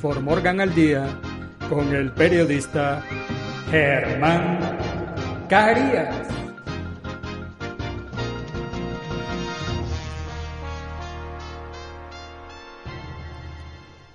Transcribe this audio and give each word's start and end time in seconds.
For 0.00 0.18
Morgan 0.22 0.62
al 0.62 0.74
Día 0.74 1.06
con 1.68 1.94
el 1.94 2.10
periodista 2.12 3.04
Germán 3.70 4.78
Carías. 5.46 6.26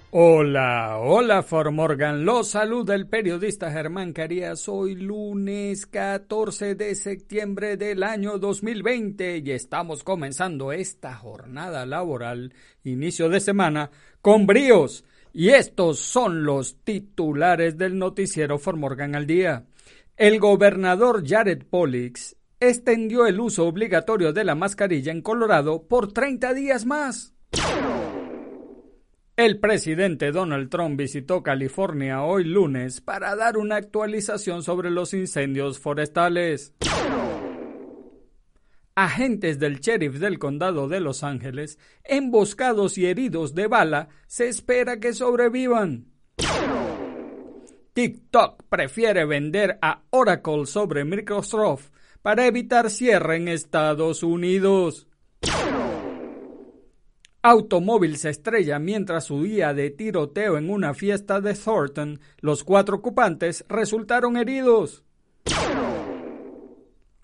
Hola, 0.09 0.97
hola 0.97 1.43
For 1.43 1.69
Morgan, 1.69 2.25
los 2.25 2.47
saluda 2.47 2.95
el 2.95 3.05
periodista 3.05 3.69
Germán 3.69 4.11
Carías. 4.11 4.67
Hoy 4.67 4.95
lunes 4.95 5.85
14 5.85 6.73
de 6.73 6.95
septiembre 6.95 7.77
del 7.77 8.01
año 8.01 8.39
2020 8.39 9.43
y 9.45 9.51
estamos 9.51 10.03
comenzando 10.03 10.71
esta 10.71 11.13
jornada 11.13 11.85
laboral, 11.85 12.55
inicio 12.83 13.29
de 13.29 13.39
semana, 13.39 13.91
con 14.21 14.47
bríos. 14.47 15.03
Y 15.37 15.49
estos 15.49 15.99
son 15.99 16.45
los 16.45 16.77
titulares 16.85 17.77
del 17.77 17.99
noticiero 17.99 18.57
For 18.57 18.77
Morgan 18.77 19.15
al 19.15 19.27
día. 19.27 19.65
El 20.15 20.39
gobernador 20.39 21.27
Jared 21.27 21.63
Pollix 21.69 22.37
extendió 22.61 23.27
el 23.27 23.41
uso 23.41 23.67
obligatorio 23.67 24.31
de 24.31 24.45
la 24.45 24.55
mascarilla 24.55 25.11
en 25.11 25.21
Colorado 25.21 25.89
por 25.89 26.13
30 26.13 26.53
días 26.53 26.85
más. 26.85 27.33
El 29.35 29.59
presidente 29.59 30.31
Donald 30.31 30.69
Trump 30.69 30.97
visitó 30.97 31.43
California 31.43 32.23
hoy 32.23 32.45
lunes 32.45 33.01
para 33.01 33.35
dar 33.35 33.57
una 33.57 33.75
actualización 33.75 34.63
sobre 34.63 34.89
los 34.89 35.13
incendios 35.13 35.79
forestales. 35.79 36.73
Agentes 38.97 39.59
del 39.59 39.81
sheriff 39.81 40.19
del 40.19 40.39
condado 40.39 40.87
de 40.87 41.01
Los 41.01 41.23
Ángeles, 41.23 41.77
emboscados 42.05 42.97
y 42.97 43.05
heridos 43.05 43.53
de 43.53 43.67
bala, 43.67 44.07
se 44.25 44.47
espera 44.47 45.01
que 45.01 45.13
sobrevivan. 45.13 46.05
TikTok 47.91 48.63
prefiere 48.69 49.25
vender 49.25 49.77
a 49.81 50.03
Oracle 50.11 50.65
sobre 50.65 51.03
Microsoft 51.03 51.89
para 52.21 52.45
evitar 52.45 52.89
cierre 52.89 53.35
en 53.35 53.49
Estados 53.49 54.23
Unidos. 54.23 55.07
Automóvil 57.41 58.17
se 58.17 58.29
estrella 58.29 58.79
mientras 58.79 59.29
huía 59.29 59.73
de 59.73 59.91
tiroteo 59.91 60.57
en 60.57 60.69
una 60.69 60.93
fiesta 60.93 61.41
de 61.41 61.53
Thornton. 61.53 62.21
Los 62.39 62.63
cuatro 62.63 62.95
ocupantes 62.95 63.65
resultaron 63.67 64.37
heridos. 64.37 65.03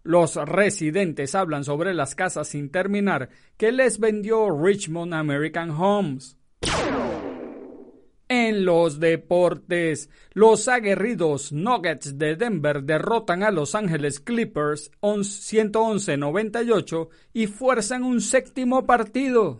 Los 0.03 0.35
residentes 0.35 1.35
hablan 1.35 1.63
sobre 1.63 1.93
las 1.93 2.15
casas 2.15 2.47
sin 2.47 2.71
terminar 2.71 3.29
que 3.57 3.71
les 3.71 3.99
vendió 3.99 4.49
Richmond 4.49 5.13
American 5.13 5.69
Homes. 5.71 6.37
En 8.27 8.63
los 8.63 8.99
deportes, 9.01 10.09
los 10.33 10.67
aguerridos 10.69 11.51
Nuggets 11.51 12.17
de 12.17 12.37
Denver 12.37 12.81
derrotan 12.83 13.43
a 13.43 13.51
Los 13.51 13.75
Ángeles 13.75 14.21
Clippers 14.21 14.89
111-98 15.01 17.09
y 17.33 17.47
fuerzan 17.47 18.03
un 18.03 18.21
séptimo 18.21 18.85
partido. 18.85 19.59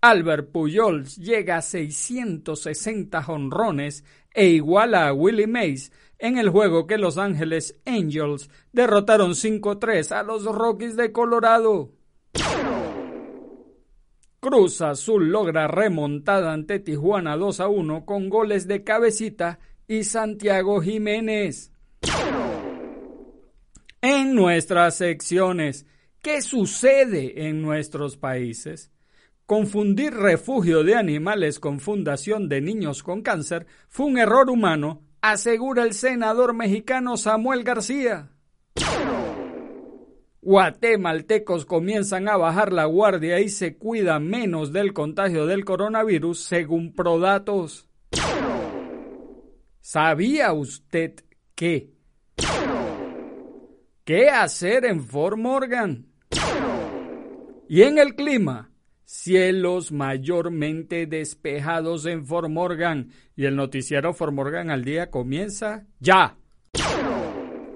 Albert 0.00 0.52
Pujols 0.52 1.16
llega 1.16 1.58
a 1.58 1.62
660 1.62 3.22
jonrones 3.22 4.04
e 4.32 4.46
iguala 4.46 5.08
a 5.08 5.12
Willie 5.12 5.46
Mays 5.46 5.92
en 6.18 6.38
el 6.38 6.50
juego 6.50 6.86
que 6.86 6.98
Los 6.98 7.18
Ángeles 7.18 7.80
Angels 7.86 8.50
derrotaron 8.72 9.32
5-3 9.32 10.12
a 10.12 10.22
los 10.22 10.44
Rockies 10.44 10.96
de 10.96 11.12
Colorado. 11.12 11.92
Cruz 14.40 14.80
Azul 14.82 15.30
logra 15.30 15.66
remontada 15.66 16.52
ante 16.52 16.78
Tijuana 16.78 17.36
2 17.36 17.60
a 17.60 17.68
1 17.68 18.04
con 18.04 18.28
goles 18.28 18.68
de 18.68 18.84
Cabecita 18.84 19.58
y 19.88 20.04
Santiago 20.04 20.80
Jiménez. 20.80 21.72
En 24.00 24.34
nuestras 24.36 24.94
secciones, 24.94 25.86
¿qué 26.22 26.40
sucede 26.40 27.48
en 27.48 27.60
nuestros 27.60 28.16
países? 28.16 28.92
Confundir 29.44 30.12
refugio 30.14 30.84
de 30.84 30.94
animales 30.94 31.58
con 31.58 31.80
fundación 31.80 32.48
de 32.48 32.60
niños 32.60 33.02
con 33.02 33.22
cáncer 33.22 33.66
fue 33.88 34.06
un 34.06 34.18
error 34.18 34.50
humano, 34.50 35.02
asegura 35.20 35.84
el 35.84 35.94
senador 35.94 36.54
mexicano 36.54 37.16
Samuel 37.16 37.64
García. 37.64 38.30
Guatemaltecos 40.40 41.66
comienzan 41.66 42.28
a 42.28 42.36
bajar 42.36 42.72
la 42.72 42.86
guardia 42.86 43.40
y 43.40 43.48
se 43.48 43.76
cuidan 43.76 44.26
menos 44.28 44.72
del 44.72 44.92
contagio 44.92 45.46
del 45.46 45.64
coronavirus 45.64 46.40
según 46.40 46.94
Prodatos. 46.94 47.88
¿Sabía 49.80 50.52
usted 50.52 51.14
qué? 51.54 51.90
¿Qué 54.04 54.30
hacer 54.30 54.86
en 54.86 55.04
Fort 55.04 55.36
Morgan? 55.36 56.06
Y 57.68 57.82
en 57.82 57.98
el 57.98 58.14
clima, 58.14 58.70
cielos 59.08 59.90
mayormente 59.90 61.06
despejados 61.06 62.04
en 62.04 62.26
Fort 62.26 62.50
Morgan 62.50 63.08
y 63.34 63.46
el 63.46 63.56
noticiero 63.56 64.12
Fort 64.12 64.34
Morgan 64.34 64.70
al 64.70 64.84
día 64.84 65.10
comienza 65.10 65.86
ya. 65.98 66.36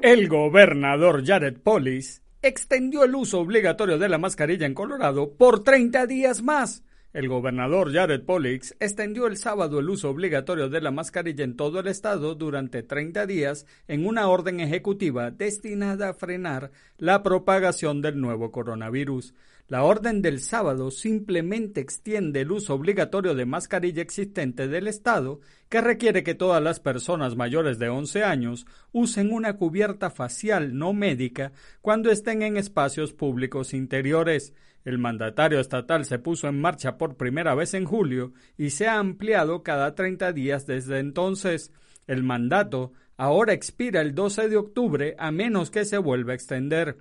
El 0.02 0.28
gobernador 0.28 1.24
Jared 1.24 1.58
Polis 1.58 2.22
extendió 2.42 3.04
el 3.04 3.14
uso 3.14 3.40
obligatorio 3.40 3.98
de 3.98 4.10
la 4.10 4.18
mascarilla 4.18 4.66
en 4.66 4.74
Colorado 4.74 5.32
por 5.32 5.62
30 5.62 6.06
días 6.06 6.42
más. 6.42 6.84
El 7.14 7.28
gobernador 7.28 7.92
Jared 7.92 8.24
Pollix 8.24 8.74
extendió 8.80 9.26
el 9.26 9.36
sábado 9.36 9.80
el 9.80 9.90
uso 9.90 10.08
obligatorio 10.08 10.70
de 10.70 10.80
la 10.80 10.90
mascarilla 10.90 11.44
en 11.44 11.56
todo 11.56 11.80
el 11.80 11.86
estado 11.86 12.34
durante 12.34 12.82
30 12.82 13.26
días 13.26 13.66
en 13.86 14.06
una 14.06 14.28
orden 14.28 14.60
ejecutiva 14.60 15.30
destinada 15.30 16.10
a 16.10 16.14
frenar 16.14 16.72
la 16.96 17.22
propagación 17.22 18.00
del 18.00 18.18
nuevo 18.18 18.50
coronavirus. 18.50 19.34
La 19.72 19.84
orden 19.84 20.20
del 20.20 20.40
sábado 20.40 20.90
simplemente 20.90 21.80
extiende 21.80 22.42
el 22.42 22.52
uso 22.52 22.74
obligatorio 22.74 23.34
de 23.34 23.46
mascarilla 23.46 24.02
existente 24.02 24.68
del 24.68 24.86
Estado, 24.86 25.40
que 25.70 25.80
requiere 25.80 26.22
que 26.22 26.34
todas 26.34 26.62
las 26.62 26.78
personas 26.78 27.36
mayores 27.36 27.78
de 27.78 27.88
11 27.88 28.22
años 28.22 28.66
usen 28.92 29.32
una 29.32 29.56
cubierta 29.56 30.10
facial 30.10 30.76
no 30.76 30.92
médica 30.92 31.52
cuando 31.80 32.10
estén 32.10 32.42
en 32.42 32.58
espacios 32.58 33.14
públicos 33.14 33.72
interiores. 33.72 34.52
El 34.84 34.98
mandatario 34.98 35.58
estatal 35.58 36.04
se 36.04 36.18
puso 36.18 36.48
en 36.48 36.60
marcha 36.60 36.98
por 36.98 37.16
primera 37.16 37.54
vez 37.54 37.72
en 37.72 37.86
julio 37.86 38.34
y 38.58 38.68
se 38.68 38.88
ha 38.88 38.98
ampliado 38.98 39.62
cada 39.62 39.94
30 39.94 40.34
días 40.34 40.66
desde 40.66 40.98
entonces. 40.98 41.72
El 42.06 42.24
mandato 42.24 42.92
ahora 43.16 43.54
expira 43.54 44.02
el 44.02 44.14
12 44.14 44.50
de 44.50 44.56
octubre 44.58 45.14
a 45.18 45.30
menos 45.30 45.70
que 45.70 45.86
se 45.86 45.96
vuelva 45.96 46.32
a 46.32 46.34
extender. 46.34 46.98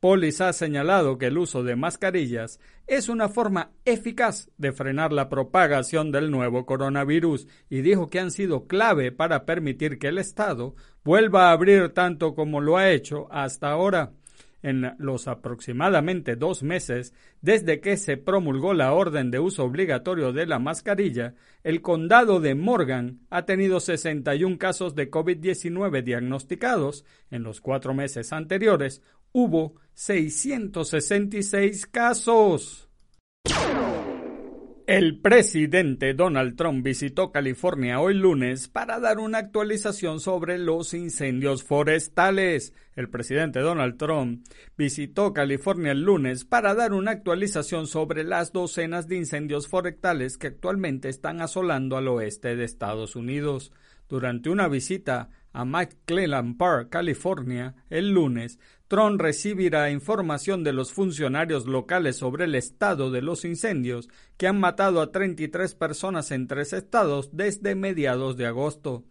Polis 0.00 0.40
ha 0.40 0.54
señalado 0.54 1.18
que 1.18 1.26
el 1.26 1.36
uso 1.36 1.62
de 1.62 1.76
mascarillas 1.76 2.58
es 2.86 3.10
una 3.10 3.28
forma 3.28 3.70
eficaz 3.84 4.50
de 4.56 4.72
frenar 4.72 5.12
la 5.12 5.28
propagación 5.28 6.10
del 6.10 6.30
nuevo 6.30 6.64
coronavirus 6.64 7.46
y 7.68 7.82
dijo 7.82 8.08
que 8.08 8.18
han 8.18 8.30
sido 8.30 8.66
clave 8.66 9.12
para 9.12 9.44
permitir 9.44 9.98
que 9.98 10.08
el 10.08 10.16
Estado 10.16 10.74
vuelva 11.04 11.48
a 11.48 11.52
abrir 11.52 11.90
tanto 11.90 12.34
como 12.34 12.62
lo 12.62 12.78
ha 12.78 12.90
hecho 12.90 13.28
hasta 13.30 13.70
ahora. 13.70 14.12
en 14.62 14.94
los 14.98 15.26
aproximadamente 15.26 16.36
dos 16.36 16.62
meses 16.62 17.14
desde 17.40 17.80
que 17.80 17.96
se 17.96 18.18
promulgó 18.18 18.74
la 18.74 18.92
orden 18.92 19.30
de 19.30 19.38
uso 19.38 19.64
obligatorio 19.64 20.34
de 20.34 20.44
la 20.44 20.58
mascarilla, 20.58 21.34
el 21.62 21.80
condado 21.80 22.40
de 22.40 22.54
Morgan 22.54 23.20
ha 23.30 23.46
tenido 23.46 23.80
61 23.80 24.58
casos 24.58 24.94
de 24.94 25.10
COVID-19 25.10 26.02
diagnosticados. 26.02 27.06
En 27.30 27.42
los 27.42 27.62
cuatro 27.62 27.94
meses 27.94 28.34
anteriores 28.34 29.02
hubo 29.32 29.74
666 29.94 31.86
casos. 31.86 32.90
El 34.90 35.20
presidente 35.20 36.14
Donald 36.14 36.56
Trump 36.56 36.84
visitó 36.84 37.30
California 37.30 38.00
hoy 38.00 38.14
lunes 38.14 38.66
para 38.66 38.98
dar 38.98 39.20
una 39.20 39.38
actualización 39.38 40.18
sobre 40.18 40.58
los 40.58 40.94
incendios 40.94 41.62
forestales. 41.62 42.74
El 42.96 43.08
presidente 43.08 43.60
Donald 43.60 43.98
Trump 43.98 44.44
visitó 44.76 45.32
California 45.32 45.92
el 45.92 46.02
lunes 46.02 46.44
para 46.44 46.74
dar 46.74 46.92
una 46.92 47.12
actualización 47.12 47.86
sobre 47.86 48.24
las 48.24 48.52
docenas 48.52 49.06
de 49.06 49.14
incendios 49.14 49.68
forestales 49.68 50.36
que 50.36 50.48
actualmente 50.48 51.08
están 51.08 51.40
asolando 51.40 51.96
al 51.96 52.08
oeste 52.08 52.56
de 52.56 52.64
Estados 52.64 53.14
Unidos. 53.14 53.72
Durante 54.08 54.50
una 54.50 54.66
visita 54.66 55.30
a 55.52 55.64
McClellan 55.64 56.56
Park, 56.56 56.90
California, 56.90 57.74
el 57.88 58.10
lunes, 58.10 58.58
Trump 58.88 59.20
recibirá 59.20 59.90
información 59.90 60.64
de 60.64 60.72
los 60.72 60.92
funcionarios 60.92 61.66
locales 61.66 62.16
sobre 62.16 62.44
el 62.44 62.54
estado 62.54 63.10
de 63.10 63.22
los 63.22 63.44
incendios 63.44 64.08
que 64.36 64.46
han 64.46 64.58
matado 64.58 65.00
a 65.00 65.12
33 65.12 65.74
personas 65.74 66.30
en 66.30 66.46
tres 66.46 66.72
estados 66.72 67.30
desde 67.32 67.74
mediados 67.74 68.36
de 68.36 68.46
agosto. 68.46 69.04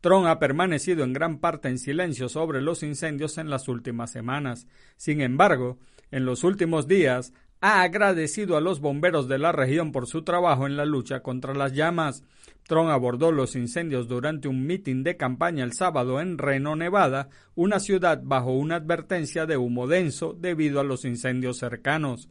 Trump 0.00 0.26
ha 0.26 0.38
permanecido 0.38 1.02
en 1.02 1.14
gran 1.14 1.38
parte 1.38 1.68
en 1.68 1.78
silencio 1.78 2.28
sobre 2.28 2.60
los 2.60 2.82
incendios 2.82 3.38
en 3.38 3.48
las 3.48 3.68
últimas 3.68 4.12
semanas. 4.12 4.66
Sin 4.96 5.20
embargo, 5.20 5.78
en 6.10 6.26
los 6.26 6.44
últimos 6.44 6.86
días 6.86 7.32
ha 7.66 7.80
agradecido 7.80 8.58
a 8.58 8.60
los 8.60 8.80
bomberos 8.80 9.26
de 9.26 9.38
la 9.38 9.50
región 9.50 9.90
por 9.90 10.06
su 10.06 10.20
trabajo 10.20 10.66
en 10.66 10.76
la 10.76 10.84
lucha 10.84 11.20
contra 11.20 11.54
las 11.54 11.72
llamas. 11.72 12.22
Trump 12.64 12.90
abordó 12.90 13.32
los 13.32 13.56
incendios 13.56 14.06
durante 14.06 14.48
un 14.48 14.66
mitin 14.66 15.02
de 15.02 15.16
campaña 15.16 15.64
el 15.64 15.72
sábado 15.72 16.20
en 16.20 16.36
Reno, 16.36 16.76
Nevada, 16.76 17.30
una 17.54 17.80
ciudad 17.80 18.20
bajo 18.22 18.52
una 18.52 18.76
advertencia 18.76 19.46
de 19.46 19.56
humo 19.56 19.86
denso 19.86 20.36
debido 20.38 20.78
a 20.78 20.84
los 20.84 21.06
incendios 21.06 21.56
cercanos. 21.56 22.28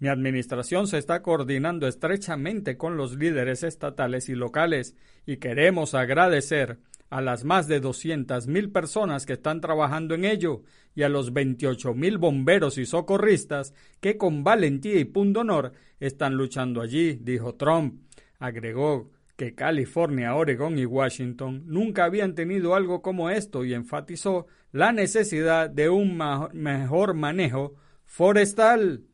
Mi 0.00 0.08
administración 0.08 0.86
se 0.86 0.98
está 0.98 1.22
coordinando 1.22 1.88
estrechamente 1.88 2.76
con 2.76 2.98
los 2.98 3.16
líderes 3.16 3.62
estatales 3.62 4.28
y 4.28 4.34
locales 4.34 4.94
y 5.24 5.38
queremos 5.38 5.94
agradecer 5.94 6.78
a 7.14 7.20
las 7.20 7.44
más 7.44 7.68
de 7.68 7.80
200.000 7.80 8.72
personas 8.72 9.24
que 9.24 9.34
están 9.34 9.60
trabajando 9.60 10.16
en 10.16 10.24
ello 10.24 10.62
y 10.96 11.04
a 11.04 11.08
los 11.08 11.32
28.000 11.32 12.18
bomberos 12.18 12.76
y 12.76 12.86
socorristas 12.86 13.72
que 14.00 14.16
con 14.16 14.42
valentía 14.42 14.98
y 14.98 15.04
pundonor 15.04 15.74
están 16.00 16.34
luchando 16.34 16.80
allí, 16.80 17.14
dijo 17.22 17.54
Trump. 17.54 18.00
Agregó 18.40 19.12
que 19.36 19.54
California, 19.54 20.34
Oregon 20.34 20.76
y 20.76 20.86
Washington 20.86 21.62
nunca 21.66 22.04
habían 22.04 22.34
tenido 22.34 22.74
algo 22.74 23.00
como 23.00 23.30
esto 23.30 23.64
y 23.64 23.74
enfatizó 23.74 24.48
la 24.72 24.90
necesidad 24.90 25.70
de 25.70 25.90
un 25.90 26.18
mejor 26.52 27.14
manejo 27.14 27.76
forestal. 28.06 29.04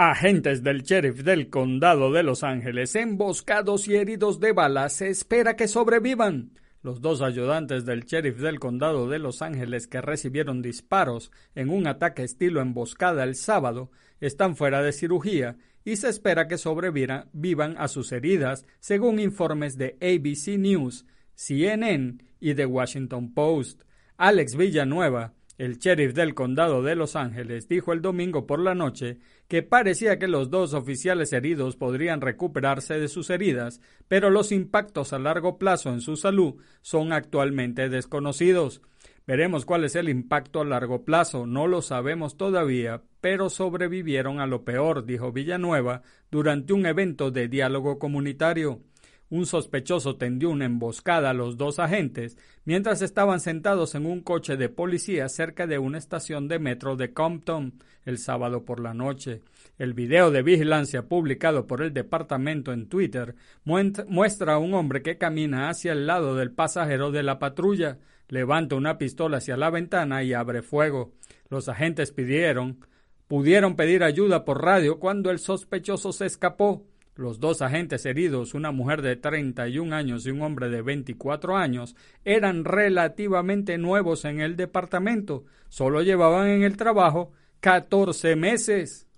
Agentes 0.00 0.62
del 0.62 0.84
sheriff 0.84 1.24
del 1.24 1.50
condado 1.50 2.12
de 2.12 2.22
Los 2.22 2.44
Ángeles, 2.44 2.94
emboscados 2.94 3.88
y 3.88 3.96
heridos 3.96 4.38
de 4.38 4.52
balas, 4.52 4.92
se 4.92 5.08
espera 5.08 5.56
que 5.56 5.66
sobrevivan. 5.66 6.52
Los 6.84 7.00
dos 7.00 7.20
ayudantes 7.20 7.84
del 7.84 8.04
sheriff 8.04 8.38
del 8.38 8.60
condado 8.60 9.08
de 9.08 9.18
Los 9.18 9.42
Ángeles 9.42 9.88
que 9.88 10.00
recibieron 10.00 10.62
disparos 10.62 11.32
en 11.56 11.68
un 11.68 11.88
ataque 11.88 12.22
estilo 12.22 12.60
emboscada 12.60 13.24
el 13.24 13.34
sábado 13.34 13.90
están 14.20 14.54
fuera 14.54 14.84
de 14.84 14.92
cirugía 14.92 15.56
y 15.84 15.96
se 15.96 16.10
espera 16.10 16.46
que 16.46 16.58
sobrevivan 16.58 17.74
a 17.76 17.88
sus 17.88 18.12
heridas, 18.12 18.66
según 18.78 19.18
informes 19.18 19.76
de 19.78 19.96
ABC 20.00 20.60
News, 20.60 21.06
CNN 21.34 22.18
y 22.38 22.54
The 22.54 22.66
Washington 22.66 23.34
Post. 23.34 23.82
Alex 24.16 24.54
Villanueva, 24.54 25.34
el 25.58 25.78
sheriff 25.78 26.14
del 26.14 26.34
condado 26.34 26.82
de 26.82 26.94
Los 26.94 27.16
Ángeles 27.16 27.68
dijo 27.68 27.92
el 27.92 28.00
domingo 28.00 28.46
por 28.46 28.60
la 28.60 28.76
noche 28.76 29.18
que 29.48 29.64
parecía 29.64 30.18
que 30.18 30.28
los 30.28 30.50
dos 30.50 30.72
oficiales 30.72 31.32
heridos 31.32 31.76
podrían 31.76 32.20
recuperarse 32.20 33.00
de 33.00 33.08
sus 33.08 33.28
heridas, 33.28 33.80
pero 34.06 34.30
los 34.30 34.52
impactos 34.52 35.12
a 35.12 35.18
largo 35.18 35.58
plazo 35.58 35.90
en 35.90 36.00
su 36.00 36.16
salud 36.16 36.54
son 36.80 37.12
actualmente 37.12 37.88
desconocidos. 37.88 38.82
Veremos 39.26 39.66
cuál 39.66 39.84
es 39.84 39.96
el 39.96 40.08
impacto 40.08 40.60
a 40.60 40.64
largo 40.64 41.04
plazo, 41.04 41.44
no 41.44 41.66
lo 41.66 41.82
sabemos 41.82 42.36
todavía, 42.36 43.02
pero 43.20 43.50
sobrevivieron 43.50 44.40
a 44.40 44.46
lo 44.46 44.64
peor, 44.64 45.04
dijo 45.04 45.32
Villanueva 45.32 46.02
durante 46.30 46.72
un 46.72 46.86
evento 46.86 47.30
de 47.30 47.48
diálogo 47.48 47.98
comunitario. 47.98 48.80
Un 49.30 49.44
sospechoso 49.44 50.16
tendió 50.16 50.48
una 50.48 50.64
emboscada 50.64 51.30
a 51.30 51.34
los 51.34 51.58
dos 51.58 51.78
agentes 51.78 52.38
mientras 52.64 53.02
estaban 53.02 53.40
sentados 53.40 53.94
en 53.94 54.06
un 54.06 54.22
coche 54.22 54.56
de 54.56 54.70
policía 54.70 55.28
cerca 55.28 55.66
de 55.66 55.78
una 55.78 55.98
estación 55.98 56.48
de 56.48 56.58
metro 56.58 56.96
de 56.96 57.12
Compton 57.12 57.74
el 58.06 58.16
sábado 58.16 58.64
por 58.64 58.80
la 58.80 58.94
noche. 58.94 59.42
El 59.78 59.92
video 59.92 60.30
de 60.30 60.42
vigilancia 60.42 61.08
publicado 61.08 61.66
por 61.66 61.82
el 61.82 61.92
departamento 61.92 62.72
en 62.72 62.88
Twitter 62.88 63.34
muestra 63.64 64.54
a 64.54 64.58
un 64.58 64.72
hombre 64.72 65.02
que 65.02 65.18
camina 65.18 65.68
hacia 65.68 65.92
el 65.92 66.06
lado 66.06 66.34
del 66.34 66.50
pasajero 66.50 67.10
de 67.10 67.22
la 67.22 67.38
patrulla, 67.38 67.98
levanta 68.28 68.76
una 68.76 68.96
pistola 68.96 69.36
hacia 69.36 69.58
la 69.58 69.68
ventana 69.68 70.22
y 70.22 70.32
abre 70.32 70.62
fuego. 70.62 71.12
Los 71.50 71.68
agentes 71.68 72.12
pidieron, 72.12 72.78
pudieron 73.26 73.76
pedir 73.76 74.02
ayuda 74.02 74.46
por 74.46 74.64
radio 74.64 74.98
cuando 74.98 75.30
el 75.30 75.38
sospechoso 75.38 76.12
se 76.12 76.24
escapó. 76.24 76.87
Los 77.18 77.40
dos 77.40 77.62
agentes 77.62 78.06
heridos, 78.06 78.54
una 78.54 78.70
mujer 78.70 79.02
de 79.02 79.16
31 79.16 79.92
años 79.92 80.24
y 80.24 80.30
un 80.30 80.40
hombre 80.40 80.68
de 80.68 80.82
24 80.82 81.56
años, 81.56 81.96
eran 82.24 82.64
relativamente 82.64 83.76
nuevos 83.76 84.24
en 84.24 84.40
el 84.40 84.54
departamento. 84.54 85.44
Solo 85.68 86.02
llevaban 86.02 86.46
en 86.46 86.62
el 86.62 86.76
trabajo 86.76 87.32
14 87.58 88.36
meses. 88.36 89.08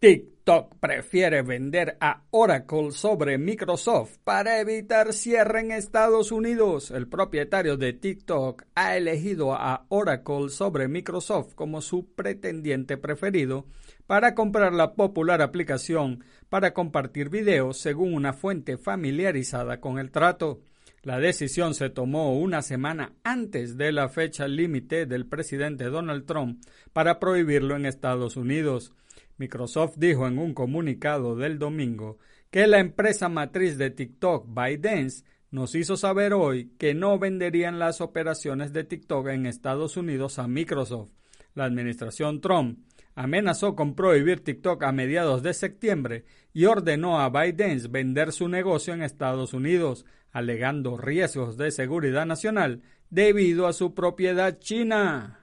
TikTok 0.00 0.76
prefiere 0.80 1.40
vender 1.40 1.96
a 1.98 2.24
Oracle 2.30 2.90
sobre 2.90 3.38
Microsoft 3.38 4.18
para 4.22 4.60
evitar 4.60 5.14
cierre 5.14 5.60
en 5.60 5.70
Estados 5.70 6.30
Unidos. 6.30 6.90
El 6.90 7.08
propietario 7.08 7.78
de 7.78 7.94
TikTok 7.94 8.64
ha 8.74 8.98
elegido 8.98 9.54
a 9.54 9.86
Oracle 9.88 10.50
sobre 10.50 10.88
Microsoft 10.88 11.54
como 11.54 11.80
su 11.80 12.12
pretendiente 12.12 12.98
preferido 12.98 13.64
para 14.06 14.34
comprar 14.34 14.72
la 14.72 14.94
popular 14.94 15.42
aplicación 15.42 16.24
para 16.48 16.74
compartir 16.74 17.30
videos 17.30 17.78
según 17.78 18.14
una 18.14 18.32
fuente 18.32 18.76
familiarizada 18.76 19.80
con 19.80 19.98
el 19.98 20.10
trato. 20.10 20.60
La 21.02 21.18
decisión 21.18 21.74
se 21.74 21.90
tomó 21.90 22.38
una 22.38 22.62
semana 22.62 23.12
antes 23.24 23.76
de 23.76 23.90
la 23.90 24.08
fecha 24.08 24.46
límite 24.46 25.06
del 25.06 25.26
presidente 25.26 25.84
Donald 25.86 26.26
Trump 26.26 26.62
para 26.92 27.18
prohibirlo 27.18 27.74
en 27.74 27.86
Estados 27.86 28.36
Unidos. 28.36 28.92
Microsoft 29.38 29.94
dijo 29.96 30.28
en 30.28 30.38
un 30.38 30.54
comunicado 30.54 31.34
del 31.34 31.58
domingo 31.58 32.18
que 32.50 32.66
la 32.66 32.80
empresa 32.80 33.28
matriz 33.28 33.78
de 33.78 33.90
TikTok, 33.90 34.46
ByteDance, 34.46 35.24
nos 35.50 35.74
hizo 35.74 35.96
saber 35.96 36.32
hoy 36.34 36.70
que 36.78 36.94
no 36.94 37.18
venderían 37.18 37.78
las 37.78 38.00
operaciones 38.00 38.72
de 38.72 38.84
TikTok 38.84 39.28
en 39.28 39.46
Estados 39.46 39.96
Unidos 39.96 40.38
a 40.38 40.46
Microsoft. 40.46 41.10
La 41.54 41.64
administración 41.64 42.40
Trump 42.40 42.78
amenazó 43.14 43.76
con 43.76 43.94
prohibir 43.94 44.42
TikTok 44.42 44.82
a 44.84 44.92
mediados 44.92 45.42
de 45.42 45.54
septiembre 45.54 46.24
y 46.52 46.66
ordenó 46.66 47.20
a 47.20 47.28
ByteDance 47.28 47.88
vender 47.88 48.32
su 48.32 48.48
negocio 48.48 48.94
en 48.94 49.02
Estados 49.02 49.54
Unidos, 49.54 50.04
alegando 50.30 50.96
riesgos 50.96 51.56
de 51.56 51.70
seguridad 51.70 52.26
nacional 52.26 52.82
debido 53.10 53.66
a 53.66 53.72
su 53.72 53.94
propiedad 53.94 54.58
china. 54.58 55.38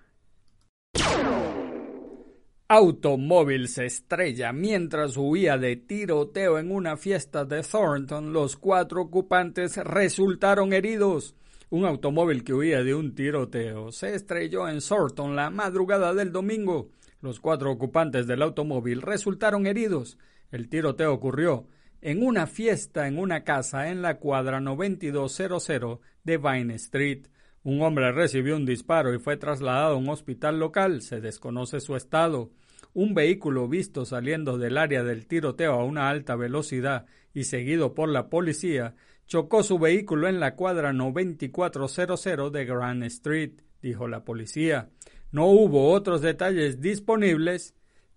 Automóvil 2.72 3.68
se 3.68 3.88
estrella 3.88 4.54
mientras 4.54 5.18
huía 5.18 5.58
de 5.58 5.76
tiroteo 5.76 6.60
en 6.60 6.72
una 6.72 6.98
fiesta 6.98 7.44
de 7.44 7.64
Thornton. 7.64 8.32
Los 8.32 8.58
cuatro 8.58 9.02
ocupantes 9.02 9.78
resultaron 9.78 10.72
heridos. 10.72 11.36
Un 11.72 11.86
automóvil 11.86 12.44
que 12.44 12.54
huía 12.54 12.84
de 12.84 12.94
un 12.94 13.16
tiroteo 13.16 13.92
se 13.92 14.14
estrelló 14.14 14.68
en 14.70 14.82
Thornton 14.82 15.36
la 15.36 15.50
madrugada 15.50 16.14
del 16.14 16.32
domingo. 16.32 16.92
Los 17.22 17.40
cuatro 17.40 17.72
ocupantes 17.72 18.28
del 18.28 18.42
automóvil 18.42 19.02
resultaron 19.02 19.68
heridos. 19.68 20.18
El 20.52 20.70
tiroteo 20.70 21.14
ocurrió 21.14 21.68
en 22.02 22.24
una 22.24 22.48
fiesta 22.48 23.08
en 23.08 23.18
una 23.18 23.44
casa 23.44 23.90
en 23.90 24.02
la 24.02 24.20
cuadra 24.20 24.62
9200 24.62 26.00
de 26.24 26.38
Vine 26.38 26.76
Street. 26.76 27.28
Un 27.64 27.82
hombre 27.82 28.12
recibió 28.12 28.56
un 28.56 28.66
disparo 28.66 29.14
y 29.14 29.20
fue 29.20 29.36
trasladado 29.36 29.96
a 29.96 29.98
un 29.98 30.10
hospital 30.10 30.60
local. 30.60 31.02
Se 31.02 31.20
desconoce 31.20 31.82
su 31.82 31.96
estado. 31.96 32.52
Un 32.94 33.14
vehículo 33.14 33.68
visto 33.68 34.06
saliendo 34.06 34.58
del 34.58 34.78
área 34.78 35.04
del 35.04 35.28
tiroteo 35.28 35.74
a 35.74 35.84
una 35.84 36.10
alta 36.10 36.36
velocidad 36.36 37.06
y 37.34 37.44
seguido 37.44 37.94
por 37.94 38.10
la 38.10 38.30
policía 38.30 38.96
chocó 39.28 39.62
su 39.62 39.78
vehículo 39.78 40.28
en 40.28 40.40
la 40.40 40.56
cuadra 40.56 40.92
9400 40.92 42.52
de 42.52 42.66
Grand 42.66 43.04
Street. 43.04 43.62
dijo 43.80 44.08
la 44.08 44.24
policía. 44.24 44.90
No 45.31 45.45
hubo 45.45 45.91
otros 45.91 46.21
detalles 46.21 46.81
disponibles 46.81 47.75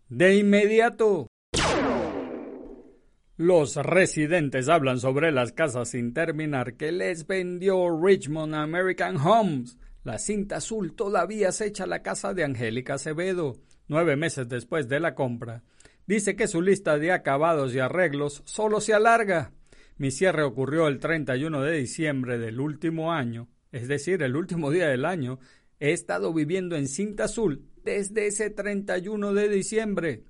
de 0.09 0.37
inmediato. 0.37 1.29
Los 3.37 3.77
residentes 3.77 4.69
hablan 4.69 4.99
sobre 4.99 5.31
las 5.31 5.53
casas 5.53 5.91
sin 5.91 6.15
terminar 6.15 6.75
que 6.75 6.91
les 6.91 7.27
vendió 7.27 8.01
Richmond 8.01 8.55
American 8.55 9.17
Homes. 9.17 9.77
La 10.05 10.19
cinta 10.19 10.57
azul 10.57 10.95
todavía 10.95 11.53
se 11.53 11.67
echa 11.67 11.85
a 11.85 11.89
la 11.89 12.03
casa 12.03 12.33
de 12.33 12.45
Angélica 12.45 12.95
Acevedo, 12.95 13.57
nueve 13.89 14.17
meses 14.17 14.49
después 14.49 14.89
de 14.89 15.01
la 15.01 15.15
compra. 15.15 15.63
Dice 16.07 16.35
que 16.35 16.49
su 16.49 16.63
lista 16.63 16.99
de 16.99 17.13
acabados 17.13 17.75
y 17.75 17.79
arreglos 17.79 18.43
solo 18.47 18.81
se 18.81 18.95
alarga. 18.95 19.53
Mi 19.99 20.11
cierre 20.11 20.45
ocurrió 20.45 20.89
el 20.89 20.99
31 20.99 21.63
de 21.63 21.73
diciembre 21.73 22.39
del 22.39 22.59
último 22.59 23.13
año, 23.13 23.49
es 23.71 23.87
decir, 23.87 24.23
el 24.23 24.35
último 24.37 24.71
día 24.71 24.89
del 24.89 25.05
año. 25.05 25.39
He 25.83 25.91
estado 25.91 26.33
viviendo 26.33 26.77
en 26.77 26.87
cinta 26.87 27.25
azul 27.25 27.65
desde 27.83 28.29
ese 28.29 28.51
31 28.51 29.35
de 29.35 29.49
diciembre. 29.49 30.23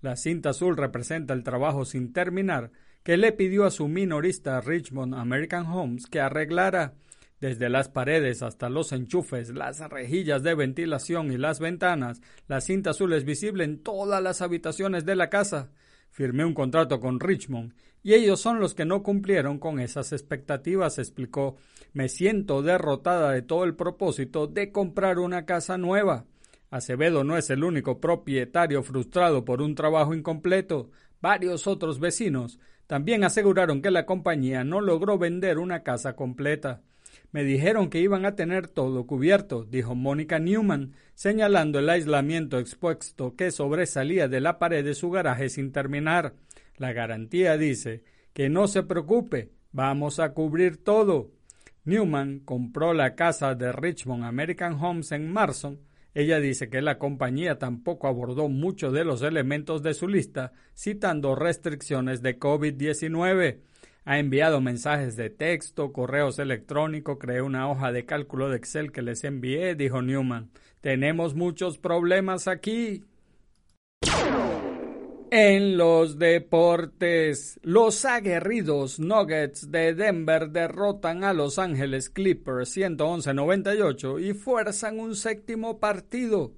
La 0.00 0.16
cinta 0.16 0.48
azul 0.48 0.78
representa 0.78 1.34
el 1.34 1.42
trabajo 1.42 1.84
sin 1.84 2.14
terminar 2.14 2.70
que 3.02 3.18
le 3.18 3.32
pidió 3.32 3.66
a 3.66 3.70
su 3.70 3.86
minorista 3.86 4.62
Richmond 4.62 5.14
American 5.14 5.66
Homes 5.66 6.06
que 6.06 6.20
arreglara 6.20 6.94
desde 7.38 7.68
las 7.68 7.90
paredes 7.90 8.40
hasta 8.42 8.70
los 8.70 8.92
enchufes, 8.92 9.50
las 9.50 9.78
rejillas 9.90 10.42
de 10.42 10.54
ventilación 10.54 11.30
y 11.30 11.36
las 11.36 11.60
ventanas. 11.60 12.22
La 12.48 12.62
cinta 12.62 12.92
azul 12.92 13.12
es 13.12 13.26
visible 13.26 13.64
en 13.64 13.82
todas 13.82 14.22
las 14.22 14.40
habitaciones 14.40 15.04
de 15.04 15.16
la 15.16 15.28
casa. 15.28 15.70
Firmé 16.12 16.46
un 16.46 16.54
contrato 16.54 16.98
con 16.98 17.20
Richmond 17.20 17.74
y 18.02 18.14
ellos 18.14 18.40
son 18.40 18.58
los 18.58 18.72
que 18.72 18.86
no 18.86 19.02
cumplieron 19.02 19.58
con 19.58 19.80
esas 19.80 20.12
expectativas, 20.12 20.98
explicó. 20.98 21.58
Me 21.94 22.08
siento 22.08 22.60
derrotada 22.60 23.30
de 23.30 23.42
todo 23.42 23.62
el 23.62 23.76
propósito 23.76 24.48
de 24.48 24.72
comprar 24.72 25.20
una 25.20 25.46
casa 25.46 25.78
nueva. 25.78 26.24
Acevedo 26.68 27.22
no 27.22 27.36
es 27.38 27.50
el 27.50 27.62
único 27.62 28.00
propietario 28.00 28.82
frustrado 28.82 29.44
por 29.44 29.62
un 29.62 29.76
trabajo 29.76 30.12
incompleto. 30.12 30.90
Varios 31.20 31.68
otros 31.68 32.00
vecinos 32.00 32.58
también 32.88 33.22
aseguraron 33.22 33.80
que 33.80 33.92
la 33.92 34.06
compañía 34.06 34.64
no 34.64 34.80
logró 34.80 35.18
vender 35.18 35.60
una 35.60 35.84
casa 35.84 36.16
completa. 36.16 36.82
Me 37.30 37.44
dijeron 37.44 37.90
que 37.90 38.00
iban 38.00 38.26
a 38.26 38.34
tener 38.34 38.66
todo 38.66 39.06
cubierto, 39.06 39.64
dijo 39.64 39.94
Mónica 39.94 40.40
Newman, 40.40 40.94
señalando 41.14 41.78
el 41.78 41.88
aislamiento 41.88 42.58
expuesto 42.58 43.36
que 43.36 43.52
sobresalía 43.52 44.26
de 44.26 44.40
la 44.40 44.58
pared 44.58 44.84
de 44.84 44.94
su 44.94 45.12
garaje 45.12 45.48
sin 45.48 45.70
terminar. 45.70 46.34
La 46.76 46.92
garantía 46.92 47.56
dice 47.56 48.02
que 48.32 48.48
no 48.48 48.66
se 48.66 48.82
preocupe, 48.82 49.52
vamos 49.70 50.18
a 50.18 50.32
cubrir 50.32 50.82
todo. 50.82 51.30
Newman 51.84 52.40
compró 52.40 52.94
la 52.94 53.14
casa 53.14 53.54
de 53.54 53.72
Richmond 53.72 54.24
American 54.24 54.74
Homes 54.82 55.12
en 55.12 55.32
marzo 55.32 55.78
ella 56.14 56.38
dice 56.38 56.70
que 56.70 56.80
la 56.80 56.98
compañía 56.98 57.58
tampoco 57.58 58.06
abordó 58.06 58.48
muchos 58.48 58.92
de 58.92 59.04
los 59.04 59.22
elementos 59.22 59.82
de 59.82 59.94
su 59.94 60.06
lista, 60.06 60.52
citando 60.76 61.34
restricciones 61.34 62.22
de 62.22 62.38
COVID-19. 62.38 63.58
Ha 64.04 64.18
enviado 64.18 64.60
mensajes 64.60 65.16
de 65.16 65.30
texto, 65.30 65.92
correos 65.92 66.38
electrónicos, 66.38 67.18
creé 67.18 67.42
una 67.42 67.68
hoja 67.68 67.90
de 67.90 68.06
cálculo 68.06 68.48
de 68.48 68.58
Excel 68.58 68.92
que 68.92 69.02
les 69.02 69.24
envié, 69.24 69.74
dijo 69.74 70.02
Newman. 70.02 70.50
Tenemos 70.80 71.34
muchos 71.34 71.78
problemas 71.78 72.46
aquí. 72.46 73.02
En 75.36 75.76
los 75.76 76.20
deportes, 76.20 77.58
los 77.64 78.04
aguerridos 78.04 79.00
Nuggets 79.00 79.68
de 79.72 79.92
Denver 79.92 80.50
derrotan 80.50 81.24
a 81.24 81.32
Los 81.32 81.58
Ángeles 81.58 82.08
Clippers 82.08 82.76
111-98 82.76 84.22
y 84.22 84.32
fuerzan 84.34 85.00
un 85.00 85.16
séptimo 85.16 85.80
partido. 85.80 86.52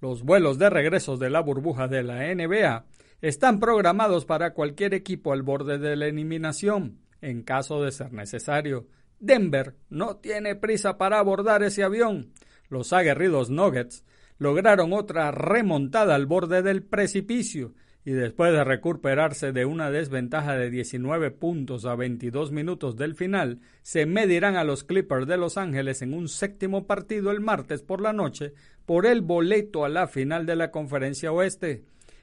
Los 0.00 0.24
vuelos 0.24 0.58
de 0.58 0.68
regreso 0.70 1.16
de 1.16 1.30
la 1.30 1.38
burbuja 1.38 1.86
de 1.86 2.02
la 2.02 2.34
NBA 2.34 2.86
están 3.22 3.60
programados 3.60 4.24
para 4.24 4.54
cualquier 4.54 4.94
equipo 4.94 5.32
al 5.32 5.42
borde 5.42 5.78
de 5.78 5.94
la 5.94 6.06
eliminación, 6.06 6.98
en 7.20 7.44
caso 7.44 7.80
de 7.84 7.92
ser 7.92 8.12
necesario. 8.12 8.88
Denver 9.20 9.76
no 9.88 10.16
tiene 10.16 10.56
prisa 10.56 10.98
para 10.98 11.20
abordar 11.20 11.62
ese 11.62 11.84
avión. 11.84 12.32
Los 12.70 12.92
aguerridos 12.92 13.50
Nuggets 13.50 14.04
lograron 14.38 14.92
otra 14.94 15.30
remontada 15.30 16.16
al 16.16 16.26
borde 16.26 16.62
del 16.62 16.82
precipicio 16.82 17.72
y 18.06 18.12
después 18.12 18.52
de 18.52 18.62
recuperarse 18.62 19.50
de 19.50 19.64
una 19.64 19.90
desventaja 19.90 20.56
de 20.56 20.70
19 20.70 21.32
puntos 21.32 21.86
a 21.86 21.96
22 21.96 22.52
minutos 22.52 22.96
del 22.96 23.16
final, 23.16 23.58
se 23.82 24.06
medirán 24.06 24.54
a 24.54 24.62
los 24.62 24.84
Clippers 24.84 25.26
de 25.26 25.36
Los 25.36 25.58
Ángeles 25.58 26.02
en 26.02 26.14
un 26.14 26.28
séptimo 26.28 26.86
partido 26.86 27.32
el 27.32 27.40
martes 27.40 27.82
por 27.82 28.00
la 28.00 28.12
noche 28.12 28.54
por 28.84 29.06
el 29.06 29.22
boleto 29.22 29.84
a 29.84 29.88
la 29.88 30.06
final 30.06 30.46
de 30.46 30.54
la 30.54 30.70
Conferencia 30.70 31.32
Oeste. 31.32 31.82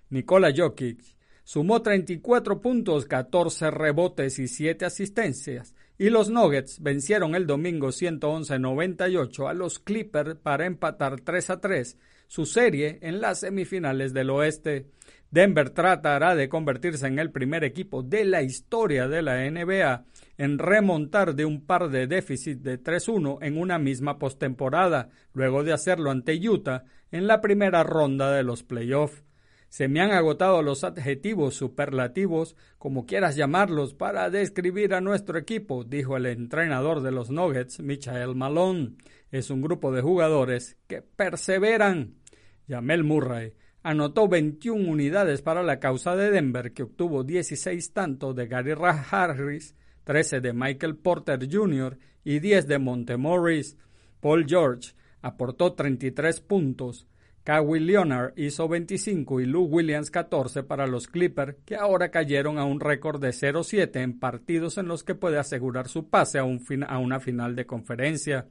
Nikola 0.09 0.53
Jokic 0.55 1.01
sumó 1.43 1.81
34 1.81 2.61
puntos, 2.61 3.05
14 3.05 3.69
rebotes 3.69 4.39
y 4.39 4.47
7 4.47 4.85
asistencias, 4.85 5.75
y 5.97 6.09
los 6.09 6.29
Nuggets 6.29 6.81
vencieron 6.81 7.35
el 7.35 7.45
domingo 7.45 7.89
111-98 7.89 9.49
a 9.49 9.53
los 9.53 9.79
Clippers 9.79 10.35
para 10.35 10.65
empatar 10.65 11.19
3 11.19 11.49
a 11.49 11.59
3 11.59 11.97
su 12.33 12.47
serie 12.47 12.97
en 13.03 13.21
las 13.21 13.41
semifinales 13.41 14.11
del 14.11 14.31
Oeste. 14.31 14.87
Denver 15.33 15.71
tratará 15.71 16.35
de 16.35 16.47
convertirse 16.47 17.07
en 17.07 17.17
el 17.17 17.31
primer 17.31 17.63
equipo 17.63 18.03
de 18.03 18.23
la 18.23 18.43
historia 18.43 19.07
de 19.07 19.23
la 19.23 19.49
NBA 19.49 20.05
en 20.37 20.59
remontar 20.59 21.33
de 21.33 21.43
un 21.43 21.65
par 21.65 21.89
de 21.89 22.05
déficits 22.05 22.61
de 22.61 22.79
3-1 22.79 23.39
en 23.41 23.57
una 23.57 23.79
misma 23.79 24.19
postemporada, 24.19 25.09
luego 25.33 25.63
de 25.63 25.73
hacerlo 25.73 26.11
ante 26.11 26.37
Utah 26.47 26.83
en 27.11 27.25
la 27.25 27.41
primera 27.41 27.81
ronda 27.81 28.31
de 28.31 28.43
los 28.43 28.61
playoffs. 28.61 29.23
Se 29.69 29.87
me 29.87 30.01
han 30.01 30.11
agotado 30.11 30.61
los 30.61 30.83
adjetivos 30.83 31.55
superlativos, 31.55 32.55
como 32.77 33.07
quieras 33.07 33.35
llamarlos, 33.35 33.95
para 33.95 34.29
describir 34.29 34.93
a 34.93 35.01
nuestro 35.01 35.39
equipo, 35.39 35.83
dijo 35.83 36.15
el 36.15 36.27
entrenador 36.27 37.01
de 37.01 37.11
los 37.11 37.31
Nuggets, 37.31 37.79
Michael 37.79 38.35
Malone. 38.35 38.97
Es 39.31 39.49
un 39.49 39.63
grupo 39.63 39.91
de 39.91 40.03
jugadores 40.03 40.77
que 40.85 41.01
perseveran. 41.01 42.17
Jamel 42.67 43.03
Murray 43.03 43.53
anotó 43.83 44.29
21 44.29 44.89
unidades 44.89 45.41
para 45.41 45.61
la 45.61 45.79
causa 45.79 46.15
de 46.15 46.31
Denver, 46.31 46.71
que 46.71 46.83
obtuvo 46.83 47.23
16 47.23 47.91
tantos 47.91 48.35
de 48.35 48.47
Gary 48.47 48.73
Harris, 49.11 49.75
13 50.05 50.39
de 50.39 50.53
Michael 50.53 50.95
Porter 50.95 51.47
Jr. 51.51 51.97
y 52.23 52.39
10 52.39 52.67
de 52.67 52.79
Montemorris. 52.79 53.77
Paul 54.21 54.45
George 54.47 54.93
aportó 55.21 55.73
33 55.73 56.39
puntos. 56.41 57.07
Kawhi 57.43 57.81
Leonard 57.81 58.31
hizo 58.37 58.69
25 58.69 59.41
y 59.41 59.45
Lou 59.45 59.65
Williams 59.65 60.09
14 60.09 60.63
para 60.63 60.87
los 60.87 61.07
Clippers, 61.07 61.57
que 61.65 61.75
ahora 61.75 62.09
cayeron 62.09 62.57
a 62.57 62.63
un 62.63 62.79
récord 62.79 63.21
de 63.21 63.31
0-7 63.31 64.01
en 64.01 64.17
partidos 64.17 64.77
en 64.77 64.87
los 64.87 65.03
que 65.03 65.13
puede 65.13 65.37
asegurar 65.37 65.89
su 65.89 66.07
pase 66.07 66.39
a 66.39 66.45
una 66.45 67.19
final 67.19 67.57
de 67.57 67.65
conferencia. 67.65 68.47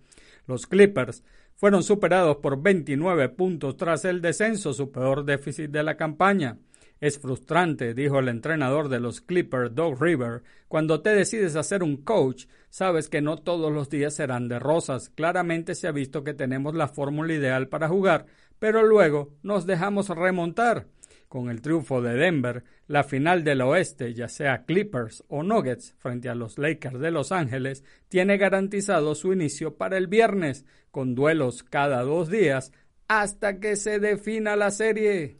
Los 0.47 0.67
Clippers 0.67 1.25
fueron 1.62 1.85
superados 1.85 2.38
por 2.38 2.61
29 2.61 3.28
puntos 3.28 3.76
tras 3.76 4.04
el 4.04 4.21
descenso, 4.21 4.73
su 4.73 4.90
peor 4.90 5.25
déficit 5.25 5.71
de 5.71 5.85
la 5.85 5.97
campaña. 5.97 6.59
Es 7.00 7.21
frustrante, 7.21 7.95
dijo 7.95 8.19
el 8.19 8.26
entrenador 8.26 8.88
de 8.88 8.99
los 8.99 9.21
Clippers, 9.21 9.73
Doug 9.73 10.02
River. 10.02 10.42
Cuando 10.66 11.02
te 11.02 11.11
decides 11.11 11.54
a 11.54 11.62
ser 11.62 11.85
un 11.85 11.99
coach, 11.99 12.47
sabes 12.69 13.09
que 13.09 13.23
no 13.23 13.37
todos 13.37 13.71
los 13.73 13.88
días 13.88 14.16
serán 14.16 14.49
de 14.49 14.59
rosas. 14.59 15.09
Claramente 15.11 15.76
se 15.76 15.87
ha 15.87 15.92
visto 15.92 16.25
que 16.25 16.35
tenemos 16.35 16.75
la 16.75 16.88
fórmula 16.88 17.33
ideal 17.33 17.69
para 17.69 17.87
jugar, 17.87 18.26
pero 18.59 18.83
luego 18.83 19.33
nos 19.45 19.64
dejamos 19.64 20.09
remontar. 20.09 20.88
Con 21.28 21.49
el 21.49 21.62
triunfo 21.62 22.02
de 22.02 22.14
Denver, 22.14 22.64
la 22.88 23.04
final 23.04 23.42
del 23.45 23.62
oeste, 23.62 24.12
ya 24.12 24.28
sea 24.28 24.64
Clippers 24.64 25.25
o 25.28 25.42
Nuggets 25.42 25.95
frente 25.99 26.28
a 26.28 26.35
los 26.35 26.59
Lakers 26.59 26.99
de 26.99 27.11
Los 27.11 27.33
Ángeles, 27.33 27.85
tiene 28.09 28.37
garantizado 28.37 29.14
su 29.14 29.33
inicio 29.33 29.76
para 29.76 29.97
el 29.97 30.09
viernes, 30.09 30.66
con 30.93 31.17
duelos 31.17 31.65
cada 31.65 32.03
dos 32.03 32.31
días 32.31 32.71
hasta 33.09 33.59
que 33.59 33.75
se 33.75 33.99
defina 33.99 34.55
la 34.55 34.71
serie. 34.71 35.39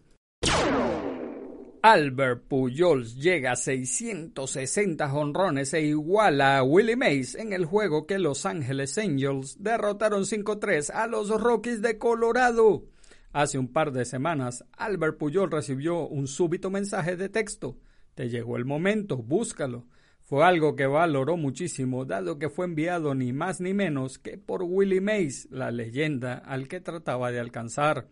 Albert 1.83 2.45
Pujols 2.47 3.17
llega 3.17 3.53
a 3.53 3.57
660 3.57 5.13
honrones 5.13 5.75
e 5.75 5.83
iguala 5.83 6.59
a 6.59 6.63
Willie 6.63 6.97
Mays 6.97 7.35
en 7.35 7.53
el 7.53 7.65
juego 7.65 8.07
que 8.07 8.19
Los 8.19 8.47
Ángeles 8.47 8.99
Angels 8.99 9.57
derrotaron 9.61 10.23
5-3 10.23 10.91
a 10.91 11.07
los 11.09 11.29
Rockies 11.29 11.83
de 11.83 11.99
Colorado. 11.99 12.85
Hace 13.33 13.59
un 13.59 13.73
par 13.73 13.91
de 13.93 14.05
semanas, 14.05 14.65
Albert 14.73 15.19
Puyol 15.19 15.51
recibió 15.51 16.07
un 16.07 16.29
súbito 16.29 16.71
mensaje 16.71 17.17
de 17.17 17.29
texto. 17.29 17.77
Te 18.15 18.29
llegó 18.29 18.57
el 18.57 18.65
momento, 18.65 19.17
búscalo. 19.17 19.87
Fue 20.33 20.47
algo 20.47 20.77
que 20.77 20.87
valoró 20.87 21.37
muchísimo, 21.37 22.07
dado 22.07 22.39
que 22.39 22.49
fue 22.49 22.65
enviado 22.65 23.15
ni 23.15 23.35
más 23.35 23.61
ni 23.61 23.75
menos 23.75 24.19
que 24.19 24.39
por 24.39 24.63
Willie 24.63 25.03
Mays, 25.03 25.47
la 25.51 25.71
leyenda 25.71 26.39
al 26.39 26.69
que 26.69 26.81
trataba 26.81 27.31
de 27.31 27.39
alcanzar. 27.39 28.07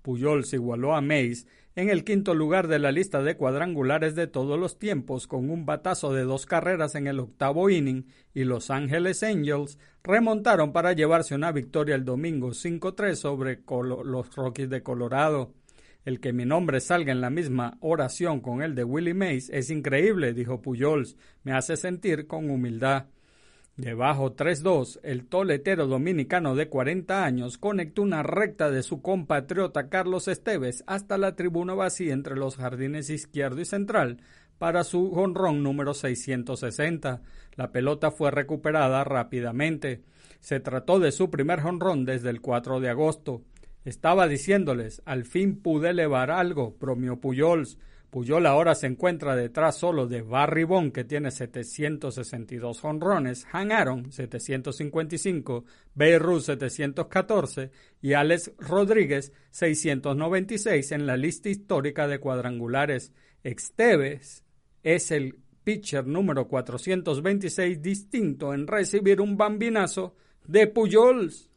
Puyol 0.00 0.44
se 0.44 0.54
igualó 0.54 0.94
a 0.94 1.00
Mays 1.00 1.48
en 1.74 1.90
el 1.90 2.04
quinto 2.04 2.32
lugar 2.32 2.68
de 2.68 2.78
la 2.78 2.92
lista 2.92 3.24
de 3.24 3.36
cuadrangulares 3.36 4.14
de 4.14 4.28
todos 4.28 4.56
los 4.56 4.78
tiempos 4.78 5.26
con 5.26 5.50
un 5.50 5.66
batazo 5.66 6.12
de 6.12 6.22
dos 6.22 6.46
carreras 6.46 6.94
en 6.94 7.08
el 7.08 7.18
octavo 7.18 7.68
inning 7.68 8.06
y 8.32 8.44
Los 8.44 8.70
Angeles 8.70 9.24
Angels 9.24 9.80
remontaron 10.04 10.72
para 10.72 10.92
llevarse 10.92 11.34
una 11.34 11.50
victoria 11.50 11.96
el 11.96 12.04
domingo 12.04 12.50
5-3 12.50 13.16
sobre 13.16 13.62
los 14.04 14.36
Rockies 14.36 14.70
de 14.70 14.84
Colorado. 14.84 15.50
El 16.04 16.20
que 16.20 16.32
mi 16.34 16.44
nombre 16.44 16.80
salga 16.80 17.12
en 17.12 17.22
la 17.22 17.30
misma 17.30 17.78
oración 17.80 18.40
con 18.40 18.62
el 18.62 18.74
de 18.74 18.84
Willie 18.84 19.14
Mays 19.14 19.48
es 19.50 19.70
increíble, 19.70 20.34
dijo 20.34 20.60
Pujols. 20.60 21.16
Me 21.44 21.52
hace 21.52 21.76
sentir 21.76 22.26
con 22.26 22.50
humildad. 22.50 23.06
Debajo 23.76 24.36
3-2, 24.36 25.00
el 25.02 25.26
toletero 25.26 25.88
dominicano 25.88 26.54
de 26.54 26.68
40 26.68 27.24
años 27.24 27.58
conectó 27.58 28.02
una 28.02 28.22
recta 28.22 28.70
de 28.70 28.84
su 28.84 29.02
compatriota 29.02 29.88
Carlos 29.88 30.28
Esteves 30.28 30.84
hasta 30.86 31.18
la 31.18 31.34
tribuna 31.34 31.74
vacía 31.74 32.12
entre 32.12 32.36
los 32.36 32.56
jardines 32.56 33.10
izquierdo 33.10 33.60
y 33.60 33.64
central 33.64 34.18
para 34.58 34.84
su 34.84 35.10
jonrón 35.10 35.62
número 35.62 35.94
660. 35.94 37.22
La 37.56 37.72
pelota 37.72 38.10
fue 38.10 38.30
recuperada 38.30 39.02
rápidamente. 39.02 40.02
Se 40.38 40.60
trató 40.60 41.00
de 41.00 41.10
su 41.10 41.30
primer 41.30 41.60
jonrón 41.60 42.04
desde 42.04 42.30
el 42.30 42.40
4 42.40 42.78
de 42.78 42.90
agosto. 42.90 43.42
Estaba 43.84 44.28
diciéndoles, 44.28 45.02
al 45.04 45.24
fin 45.24 45.60
pude 45.60 45.90
elevar 45.90 46.30
algo, 46.30 46.76
bromeó 46.80 47.20
Puyols. 47.20 47.78
Puyol 48.14 48.46
ahora 48.46 48.76
se 48.76 48.86
encuentra 48.86 49.34
detrás 49.34 49.76
solo 49.76 50.06
de 50.06 50.22
Barry 50.22 50.62
Bond, 50.62 50.92
que 50.92 51.02
tiene 51.02 51.32
762 51.32 52.84
honrones, 52.84 53.44
Han 53.50 53.72
Aaron 53.72 54.12
755, 54.12 55.64
Beirut 55.96 56.42
714 56.42 57.72
y 58.00 58.12
Alex 58.12 58.52
Rodríguez 58.56 59.32
696 59.50 60.92
en 60.92 61.06
la 61.08 61.16
lista 61.16 61.48
histórica 61.48 62.06
de 62.06 62.20
cuadrangulares. 62.20 63.12
Exteves 63.42 64.44
es 64.84 65.10
el 65.10 65.40
pitcher 65.64 66.06
número 66.06 66.46
426 66.46 67.82
distinto 67.82 68.54
en 68.54 68.68
recibir 68.68 69.20
un 69.20 69.36
bambinazo 69.36 70.14
de 70.46 70.68
Puyols. 70.68 71.50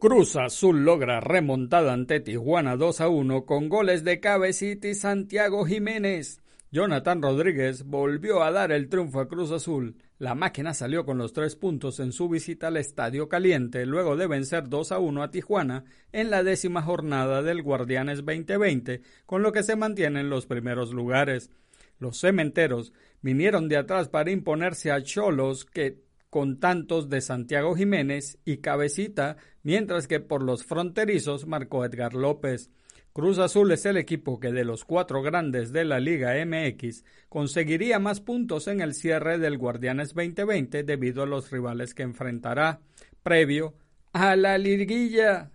Cruz 0.00 0.36
Azul 0.36 0.84
logra 0.84 1.18
remontada 1.18 1.92
ante 1.92 2.20
Tijuana 2.20 2.76
2 2.76 3.00
a 3.00 3.08
1 3.08 3.44
con 3.44 3.68
goles 3.68 4.04
de 4.04 4.20
Cabecita 4.20 4.86
y 4.86 4.94
Santiago 4.94 5.64
Jiménez. 5.64 6.40
Jonathan 6.70 7.20
Rodríguez 7.20 7.82
volvió 7.82 8.44
a 8.44 8.52
dar 8.52 8.70
el 8.70 8.88
triunfo 8.88 9.18
a 9.18 9.26
Cruz 9.26 9.50
Azul. 9.50 9.96
La 10.20 10.36
máquina 10.36 10.72
salió 10.72 11.04
con 11.04 11.18
los 11.18 11.32
tres 11.32 11.56
puntos 11.56 11.98
en 11.98 12.12
su 12.12 12.28
visita 12.28 12.68
al 12.68 12.76
Estadio 12.76 13.28
Caliente 13.28 13.86
luego 13.86 14.16
de 14.16 14.28
vencer 14.28 14.68
2 14.68 14.92
a 14.92 15.00
1 15.00 15.20
a 15.20 15.30
Tijuana 15.32 15.84
en 16.12 16.30
la 16.30 16.44
décima 16.44 16.80
jornada 16.80 17.42
del 17.42 17.64
Guardianes 17.64 18.18
2020, 18.18 19.02
con 19.26 19.42
lo 19.42 19.50
que 19.50 19.64
se 19.64 19.74
mantiene 19.74 20.20
en 20.20 20.30
los 20.30 20.46
primeros 20.46 20.92
lugares. 20.92 21.50
Los 21.98 22.20
cementeros 22.20 22.92
vinieron 23.20 23.68
de 23.68 23.78
atrás 23.78 24.08
para 24.08 24.30
imponerse 24.30 24.92
a 24.92 25.02
Cholos 25.02 25.64
que 25.64 25.98
con 26.30 26.60
tantos 26.60 27.08
de 27.08 27.20
Santiago 27.20 27.74
Jiménez 27.74 28.38
y 28.44 28.58
Cabecita, 28.58 29.36
mientras 29.62 30.06
que 30.06 30.20
por 30.20 30.42
los 30.42 30.64
fronterizos 30.64 31.46
marcó 31.46 31.84
Edgar 31.84 32.14
López. 32.14 32.70
Cruz 33.12 33.38
Azul 33.38 33.72
es 33.72 33.84
el 33.86 33.96
equipo 33.96 34.38
que 34.38 34.52
de 34.52 34.64
los 34.64 34.84
cuatro 34.84 35.22
grandes 35.22 35.72
de 35.72 35.84
la 35.84 35.98
Liga 35.98 36.34
MX 36.44 37.04
conseguiría 37.28 37.98
más 37.98 38.20
puntos 38.20 38.68
en 38.68 38.80
el 38.80 38.94
cierre 38.94 39.38
del 39.38 39.58
Guardianes 39.58 40.14
2020 40.14 40.84
debido 40.84 41.22
a 41.22 41.26
los 41.26 41.50
rivales 41.50 41.94
que 41.94 42.04
enfrentará, 42.04 42.80
previo 43.22 43.74
a 44.12 44.36
la 44.36 44.56
liguilla. 44.56 45.50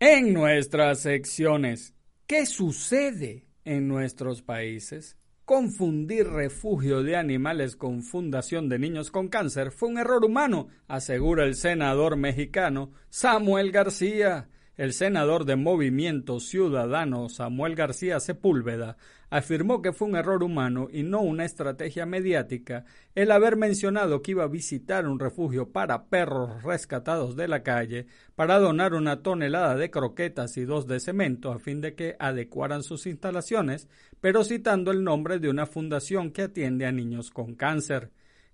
En 0.00 0.32
nuestras 0.32 1.00
secciones, 1.00 1.94
¿qué 2.26 2.44
sucede 2.44 3.46
en 3.64 3.88
nuestros 3.88 4.42
países? 4.42 5.16
Confundir 5.46 6.26
refugio 6.26 7.04
de 7.04 7.14
animales 7.14 7.76
con 7.76 8.02
fundación 8.02 8.68
de 8.68 8.80
niños 8.80 9.12
con 9.12 9.28
cáncer 9.28 9.70
fue 9.70 9.88
un 9.90 9.96
error 9.96 10.24
humano, 10.24 10.66
asegura 10.88 11.44
el 11.44 11.54
senador 11.54 12.16
mexicano 12.16 12.90
Samuel 13.10 13.70
García. 13.70 14.48
El 14.76 14.92
senador 14.92 15.46
de 15.46 15.56
Movimiento 15.56 16.38
Ciudadano 16.38 17.30
Samuel 17.30 17.74
García 17.74 18.20
Sepúlveda 18.20 18.98
afirmó 19.30 19.80
que 19.80 19.94
fue 19.94 20.06
un 20.06 20.16
error 20.16 20.42
humano 20.42 20.88
y 20.92 21.02
no 21.02 21.22
una 21.22 21.46
estrategia 21.46 22.04
mediática 22.04 22.84
el 23.14 23.30
haber 23.30 23.56
mencionado 23.56 24.20
que 24.20 24.32
iba 24.32 24.44
a 24.44 24.48
visitar 24.48 25.08
un 25.08 25.18
refugio 25.18 25.72
para 25.72 26.04
perros 26.10 26.62
rescatados 26.62 27.36
de 27.36 27.48
la 27.48 27.62
calle 27.62 28.06
para 28.34 28.58
donar 28.58 28.92
una 28.92 29.22
tonelada 29.22 29.76
de 29.76 29.90
croquetas 29.90 30.58
y 30.58 30.66
dos 30.66 30.86
de 30.86 31.00
cemento 31.00 31.52
a 31.52 31.58
fin 31.58 31.80
de 31.80 31.94
que 31.94 32.14
adecuaran 32.18 32.82
sus 32.82 33.06
instalaciones, 33.06 33.88
pero 34.20 34.44
citando 34.44 34.90
el 34.90 35.02
nombre 35.02 35.38
de 35.38 35.48
una 35.48 35.64
fundación 35.64 36.32
que 36.32 36.42
atiende 36.42 36.84
a 36.84 36.92
niños 36.92 37.30
con 37.30 37.54
cáncer. 37.54 38.10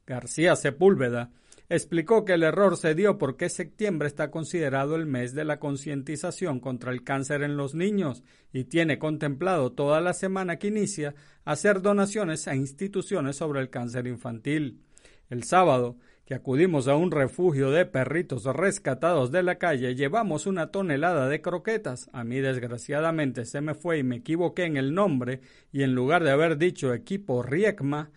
García 0.07 0.55
Sepúlveda 0.55 1.33
explicó 1.69 2.25
que 2.25 2.35
el 2.35 2.43
error 2.43 2.77
se 2.77 2.95
dio 2.95 3.19
porque 3.19 3.49
septiembre 3.49 4.09
está 4.09 4.31
considerado 4.31 4.97
el 4.97 5.07
mes 5.07 5.35
de 5.35 5.45
la 5.45 5.59
concientización 5.59 6.61
contra 6.61 6.93
el 6.93 7.05
cáncer 7.05 7.43
en 7.43 7.57
los 7.57 7.75
niños 7.75 8.23
y 8.53 8.65
tiene 8.65 8.99
contemplado 8.99 9.73
toda 9.73 10.01
la 10.01 10.13
semana 10.13 10.59
que 10.59 10.69
inicia 10.69 11.15
hacer 11.45 11.83
donaciones 11.83 12.49
a 12.49 12.55
instituciones 12.55 13.37
sobre 13.37 13.61
el 13.61 13.71
cáncer 13.71 14.07
infantil. 14.07 14.81
El 15.31 15.45
sábado, 15.45 15.97
que 16.27 16.35
acudimos 16.35 16.89
a 16.89 16.95
un 16.95 17.11
refugio 17.11 17.71
de 17.71 17.87
perritos 17.87 18.45
rescatados 18.45 19.33
de 19.33 19.43
la 19.43 19.57
calle, 19.57 19.95
llevamos 19.95 20.47
una 20.47 20.71
tonelada 20.71 21.29
de 21.29 21.41
croquetas. 21.41 22.11
A 22.13 22.23
mí 22.23 22.39
desgraciadamente 22.39 23.45
se 23.45 23.61
me 23.61 23.75
fue 23.75 23.99
y 23.99 24.03
me 24.03 24.17
equivoqué 24.17 24.65
en 24.65 24.77
el 24.77 24.95
nombre 24.95 25.41
y 25.73 25.83
en 25.83 25.95
lugar 25.95 26.23
de 26.23 26.31
haber 26.31 26.59
dicho 26.59 26.93
equipo 26.93 27.43
Riekma, 27.43 28.11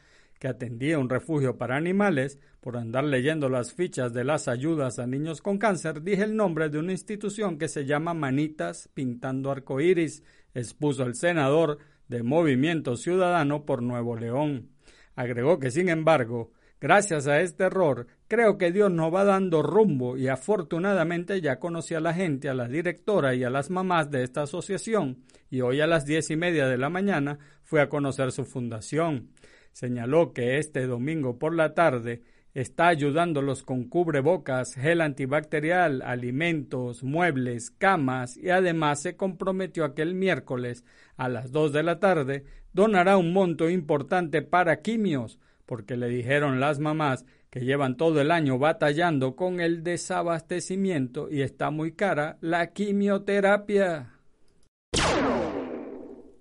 atendía 0.47 0.99
un 0.99 1.09
refugio 1.09 1.57
para 1.57 1.75
animales, 1.75 2.39
por 2.61 2.77
andar 2.77 3.03
leyendo 3.03 3.49
las 3.49 3.73
fichas 3.73 4.13
de 4.13 4.23
las 4.23 4.47
ayudas 4.47 4.99
a 4.99 5.07
niños 5.07 5.41
con 5.41 5.57
cáncer, 5.57 6.01
dije 6.01 6.23
el 6.23 6.35
nombre 6.35 6.69
de 6.69 6.79
una 6.79 6.91
institución 6.91 7.57
que 7.57 7.67
se 7.67 7.85
llama 7.85 8.13
Manitas 8.13 8.89
Pintando 8.93 9.51
Arcoíris, 9.51 10.23
expuso 10.53 11.03
el 11.03 11.15
senador 11.15 11.77
de 12.07 12.23
Movimiento 12.23 12.97
Ciudadano 12.97 13.65
por 13.65 13.81
Nuevo 13.81 14.15
León. 14.15 14.69
Agregó 15.15 15.59
que, 15.59 15.71
sin 15.71 15.89
embargo, 15.89 16.51
gracias 16.81 17.27
a 17.27 17.41
este 17.41 17.65
error, 17.65 18.07
creo 18.27 18.57
que 18.57 18.71
Dios 18.71 18.91
nos 18.91 19.13
va 19.13 19.23
dando 19.23 19.61
rumbo 19.61 20.17
y 20.17 20.27
afortunadamente 20.27 21.41
ya 21.41 21.59
conocí 21.59 21.93
a 21.93 21.99
la 21.99 22.13
gente, 22.13 22.49
a 22.49 22.53
la 22.53 22.67
directora 22.67 23.35
y 23.35 23.43
a 23.43 23.49
las 23.49 23.69
mamás 23.69 24.11
de 24.11 24.23
esta 24.23 24.43
asociación, 24.43 25.23
y 25.49 25.61
hoy 25.61 25.81
a 25.81 25.87
las 25.87 26.05
diez 26.05 26.29
y 26.31 26.35
media 26.35 26.67
de 26.67 26.77
la 26.77 26.89
mañana 26.89 27.39
fui 27.63 27.79
a 27.79 27.89
conocer 27.89 28.31
su 28.31 28.45
fundación 28.45 29.29
señaló 29.75 30.31
que 30.31 30.57
este 30.57 30.87
domingo 30.87 31.37
por 31.37 31.53
la 31.53 31.73
tarde 31.73 32.21
está 32.53 32.87
ayudándolos 32.87 33.61
con 33.61 33.83
cubrebocas, 33.89 34.73
gel 34.73 35.01
antibacterial, 35.01 36.01
alimentos, 36.01 37.03
muebles, 37.03 37.71
camas 37.71 38.37
y 38.37 38.51
además 38.51 39.01
se 39.01 39.17
comprometió 39.17 39.83
a 39.83 39.93
que 39.93 40.01
el 40.01 40.15
miércoles 40.15 40.85
a 41.17 41.27
las 41.27 41.51
dos 41.51 41.73
de 41.73 41.83
la 41.83 41.99
tarde 41.99 42.45
donará 42.71 43.17
un 43.17 43.33
monto 43.33 43.69
importante 43.69 44.41
para 44.41 44.81
quimios, 44.81 45.39
porque 45.65 45.97
le 45.97 46.07
dijeron 46.07 46.61
las 46.61 46.79
mamás 46.79 47.25
que 47.49 47.65
llevan 47.65 47.97
todo 47.97 48.21
el 48.21 48.31
año 48.31 48.57
batallando 48.57 49.35
con 49.35 49.59
el 49.59 49.83
desabastecimiento 49.83 51.29
y 51.29 51.41
está 51.41 51.69
muy 51.69 51.91
cara 51.91 52.37
la 52.39 52.71
quimioterapia. 52.71 54.14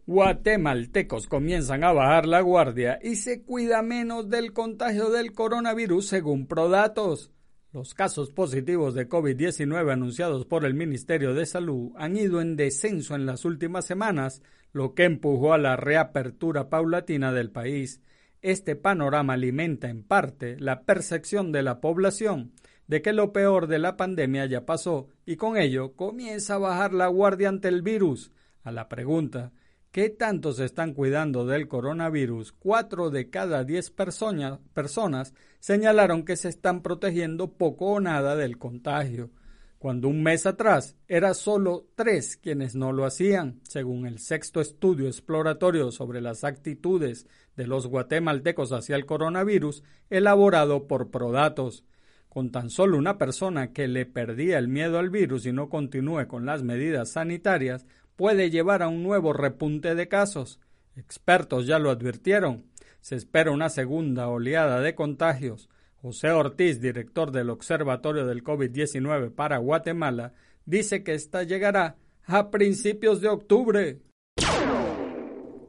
Guatemaltecos 0.07 1.27
comienzan 1.29 1.83
a 1.83 1.93
bajar 1.95 2.27
la 2.27 2.43
guardia 2.43 2.99
y 3.03 3.17
se 3.17 3.43
cuida 3.43 3.81
menos 3.81 4.29
del 4.29 4.53
contagio 4.53 5.09
del 5.09 5.33
coronavirus 5.33 6.07
según 6.07 6.47
Prodatos. 6.47 7.31
Los 7.73 7.95
casos 7.95 8.31
positivos 8.31 8.95
de 8.95 9.09
COVID-19 9.09 9.91
anunciados 9.91 10.45
por 10.45 10.67
el 10.67 10.75
Ministerio 10.75 11.33
de 11.33 11.47
Salud 11.47 11.93
han 11.97 12.19
ido 12.19 12.43
en 12.43 12.55
descenso 12.55 13.15
en 13.15 13.25
las 13.25 13.47
últimas 13.47 13.87
semanas, 13.87 14.43
lo 14.73 14.95
que 14.95 15.05
empujó 15.05 15.55
a 15.55 15.59
la 15.59 15.77
reapertura 15.77 16.69
paulatina 16.69 17.33
del 17.33 17.51
país. 17.51 18.03
Este 18.43 18.77
panorama 18.77 19.33
alimenta 19.33 19.89
en 19.89 20.03
parte 20.03 20.61
la 20.61 20.83
percepción 20.83 21.51
de 21.51 21.63
la 21.63 21.81
población 21.81 22.53
de 22.89 23.01
que 23.01 23.15
lo 23.15 23.33
peor 23.33 23.69
de 23.69 23.79
la 23.79 23.97
pandemia 23.97 24.45
ya 24.45 24.67
pasó 24.67 25.09
y 25.25 25.37
con 25.37 25.57
ello 25.57 25.97
comienza 25.97 26.57
a 26.57 26.59
bajar 26.59 26.93
la 26.93 27.07
guardia 27.07 27.49
ante 27.49 27.69
el 27.69 27.81
virus. 27.81 28.33
A 28.65 28.71
la 28.71 28.91
pregunta 28.91 29.53
¿Qué 29.95 30.11
tanto 30.11 30.51
se 30.51 30.65
están 30.65 30.93
cuidando 30.93 31.47
del 31.47 31.69
coronavirus? 31.69 32.51
Cuatro 32.51 33.11
de 33.11 33.31
cada 33.31 33.63
diez 33.63 33.93
personas 33.93 35.35
señalaron 35.61 36.25
que 36.25 36.35
se 36.35 36.49
están 36.49 36.83
protegiendo 36.83 37.53
poco 37.53 37.93
o 37.93 38.01
nada 38.01 38.35
del 38.35 38.59
contagio, 38.59 39.31
cuando 39.79 40.09
un 40.09 40.21
mes 40.21 40.47
atrás 40.47 40.97
era 41.07 41.33
solo 41.33 41.87
tres 41.95 42.37
quienes 42.37 42.75
no 42.75 42.91
lo 42.91 43.05
hacían, 43.05 43.61
según 43.63 44.05
el 44.05 44.19
sexto 44.19 44.61
estudio 44.61 45.07
exploratorio 45.07 45.93
sobre 45.93 46.21
las 46.21 46.43
actitudes 46.43 47.29
de 47.55 47.69
los 47.69 47.87
guatemaltecos 47.87 48.73
hacia 48.73 48.97
el 48.97 49.07
coronavirus 49.07 49.85
elaborado 50.11 50.89
por 50.89 51.13
Prodatos. 51.13 51.85
con 52.29 52.51
tan 52.51 52.69
solo 52.69 52.99
una 52.99 53.17
persona 53.17 53.73
que 53.73 53.87
le 53.87 54.07
perdía 54.07 54.59
el 54.59 54.67
miedo 54.67 54.99
al 54.99 55.09
virus 55.09 55.47
y 55.47 55.53
no 55.53 55.69
continúe 55.69 56.27
con 56.27 56.45
las 56.45 56.65
medidas 56.65 57.13
sanitarias, 57.13 57.87
puede 58.17 58.51
llevar 58.51 58.83
a 58.83 58.89
un 58.89 59.03
nuevo 59.03 59.33
repunte 59.33 59.95
de 59.95 60.09
casos. 60.09 60.61
Expertos 60.97 61.67
ya 61.67 61.79
lo 61.79 61.91
advirtieron. 61.91 62.65
Se 63.01 63.17
espera 63.17 63.51
una 63.51 63.69
segunda 63.69 64.29
oleada 64.29 64.81
de 64.81 64.95
contagios. 64.95 65.69
José 66.01 66.31
Ortiz, 66.31 66.81
director 66.81 67.31
del 67.33 67.51
Observatorio 67.51 68.27
del 68.27 68.45
COVID-19 68.45 69.35
para 69.35 69.59
Guatemala, 69.59 70.33
dice 70.67 71.03
que 71.03 71.15
esta 71.15 71.43
llegará 71.43 71.97
a 72.27 72.51
principios 72.51 73.21
de 73.21 73.29
octubre. 73.29 74.01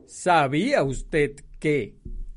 ¿Sabía 0.06 0.84
usted 0.84 1.36
que 1.60 1.96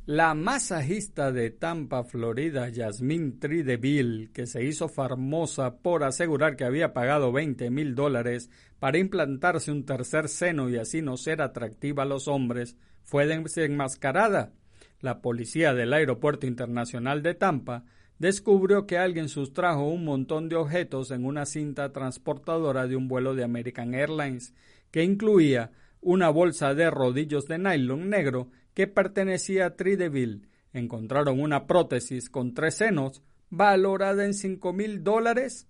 la 0.09 0.33
masajista 0.33 1.33
de 1.33 1.51
Tampa, 1.51 2.03
Florida, 2.03 2.71
Yasmine 2.71 3.33
Trideville, 3.33 4.31
que 4.33 4.47
se 4.47 4.65
hizo 4.65 4.89
famosa 4.89 5.81
por 5.83 6.03
asegurar 6.03 6.57
que 6.57 6.65
había 6.65 6.95
pagado 6.95 7.31
20 7.31 7.69
mil 7.69 7.95
dólares 7.95 8.49
para 8.79 8.97
implantarse 8.97 9.71
un 9.71 9.85
tercer 9.85 10.31
seno 10.31 10.71
y 10.71 10.79
así 10.79 11.03
no 11.03 11.19
ser 11.19 11.43
atractiva 11.43 12.05
a 12.05 12.07
los 12.07 12.27
hombres, 12.27 12.75
fue 13.03 13.27
desenmascarada? 13.27 14.55
La 15.03 15.21
policía 15.21 15.75
del 15.75 15.93
Aeropuerto 15.93 16.47
Internacional 16.47 17.23
de 17.23 17.35
Tampa 17.35 17.85
descubrió 18.19 18.87
que 18.87 18.97
alguien 18.97 19.29
sustrajo 19.29 19.87
un 19.91 20.07
montón 20.07 20.49
de 20.49 20.57
objetos 20.57 21.11
en 21.11 21.27
una 21.27 21.45
cinta 21.45 21.93
transportadora 21.93 22.87
de 22.87 22.97
un 22.97 23.09
vuelo 23.09 23.35
de 23.35 23.45
American 23.45 23.93
Airlines, 23.93 24.55
que 24.91 25.05
incluía 25.05 25.71
una 26.01 26.29
bolsa 26.29 26.75
de 26.75 26.91
rodillos 26.91 27.47
de 27.47 27.59
nylon 27.59 28.09
negro 28.09 28.51
que 28.75 28.87
pertenecía 28.87 29.67
a 29.67 29.77
Trideville. 29.77 30.49
Encontraron 30.73 31.41
una 31.41 31.67
prótesis 31.67 32.31
con 32.31 32.55
tres 32.55 32.77
senos 32.77 33.23
valorada 33.51 34.25
en 34.25 34.35
cinco 34.35 34.73
mil 34.73 35.03
dólares. 35.03 35.67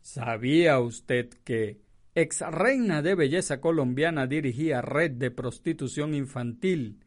¿Sabía 0.00 0.78
usted 0.78 1.28
que 1.44 1.80
ex 2.14 2.40
reina 2.40 3.02
de 3.02 3.14
belleza 3.14 3.60
colombiana 3.60 4.26
dirigía 4.26 4.80
red 4.80 5.12
de 5.12 5.30
prostitución 5.30 6.14
infantil? 6.14 7.00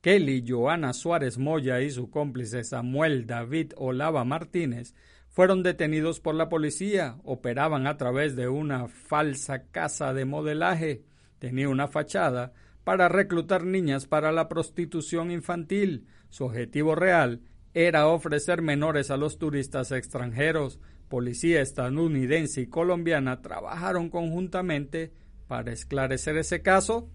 Kelly 0.00 0.44
Joana 0.46 0.92
Suárez 0.92 1.38
Moya 1.38 1.80
y 1.80 1.90
su 1.90 2.10
cómplice 2.10 2.62
Samuel 2.62 3.26
David 3.26 3.72
Olava 3.76 4.24
Martínez 4.24 4.94
fueron 5.30 5.62
detenidos 5.62 6.20
por 6.20 6.34
la 6.34 6.48
policía. 6.48 7.16
Operaban 7.24 7.86
a 7.86 7.96
través 7.96 8.36
de 8.36 8.46
una 8.46 8.86
falsa 8.86 9.64
casa 9.70 10.12
de 10.12 10.26
modelaje. 10.26 11.04
Tenía 11.44 11.68
una 11.68 11.88
fachada 11.88 12.54
para 12.84 13.10
reclutar 13.10 13.66
niñas 13.66 14.06
para 14.06 14.32
la 14.32 14.48
prostitución 14.48 15.30
infantil. 15.30 16.06
Su 16.30 16.46
objetivo 16.46 16.94
real 16.94 17.42
era 17.74 18.06
ofrecer 18.06 18.62
menores 18.62 19.10
a 19.10 19.18
los 19.18 19.36
turistas 19.38 19.92
extranjeros. 19.92 20.80
Policía 21.10 21.60
estadounidense 21.60 22.62
y 22.62 22.66
colombiana 22.68 23.42
trabajaron 23.42 24.08
conjuntamente 24.08 25.12
para 25.46 25.70
esclarecer 25.70 26.38
ese 26.38 26.62
caso. 26.62 27.10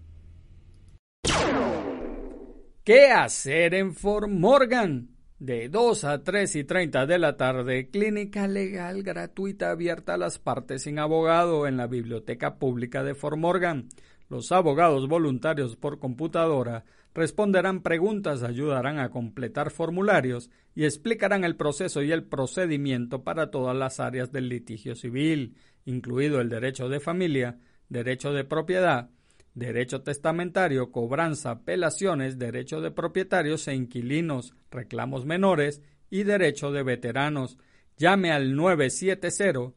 ¿Qué 2.84 3.06
hacer 3.10 3.74
en 3.74 3.94
Fort 3.96 4.28
Morgan? 4.28 5.08
De 5.40 5.68
2 5.68 6.04
a 6.04 6.22
3 6.22 6.54
y 6.54 6.64
30 6.64 7.06
de 7.06 7.18
la 7.18 7.36
tarde, 7.36 7.88
clínica 7.90 8.46
legal 8.46 9.02
gratuita 9.02 9.70
abierta 9.70 10.14
a 10.14 10.18
las 10.18 10.38
partes 10.38 10.82
sin 10.82 11.00
abogado 11.00 11.66
en 11.66 11.78
la 11.78 11.88
Biblioteca 11.88 12.60
Pública 12.60 13.02
de 13.02 13.16
Fort 13.16 13.38
Morgan. 13.38 13.88
Los 14.30 14.52
abogados 14.52 15.08
voluntarios 15.08 15.74
por 15.74 15.98
computadora 15.98 16.84
responderán 17.14 17.82
preguntas, 17.82 18.44
ayudarán 18.44 19.00
a 19.00 19.10
completar 19.10 19.72
formularios 19.72 20.50
y 20.76 20.84
explicarán 20.84 21.42
el 21.42 21.56
proceso 21.56 22.00
y 22.00 22.12
el 22.12 22.22
procedimiento 22.22 23.24
para 23.24 23.50
todas 23.50 23.76
las 23.76 23.98
áreas 23.98 24.30
del 24.30 24.48
litigio 24.48 24.94
civil, 24.94 25.56
incluido 25.84 26.40
el 26.40 26.48
derecho 26.48 26.88
de 26.88 27.00
familia, 27.00 27.58
derecho 27.88 28.32
de 28.32 28.44
propiedad, 28.44 29.10
derecho 29.54 30.02
testamentario, 30.02 30.92
cobranza, 30.92 31.50
apelaciones, 31.50 32.38
derecho 32.38 32.80
de 32.80 32.92
propietarios 32.92 33.66
e 33.66 33.74
inquilinos, 33.74 34.54
reclamos 34.70 35.26
menores 35.26 35.82
y 36.08 36.22
derecho 36.22 36.70
de 36.70 36.84
veteranos. 36.84 37.58
Llame 37.96 38.30
al 38.30 38.54
970 38.54 39.74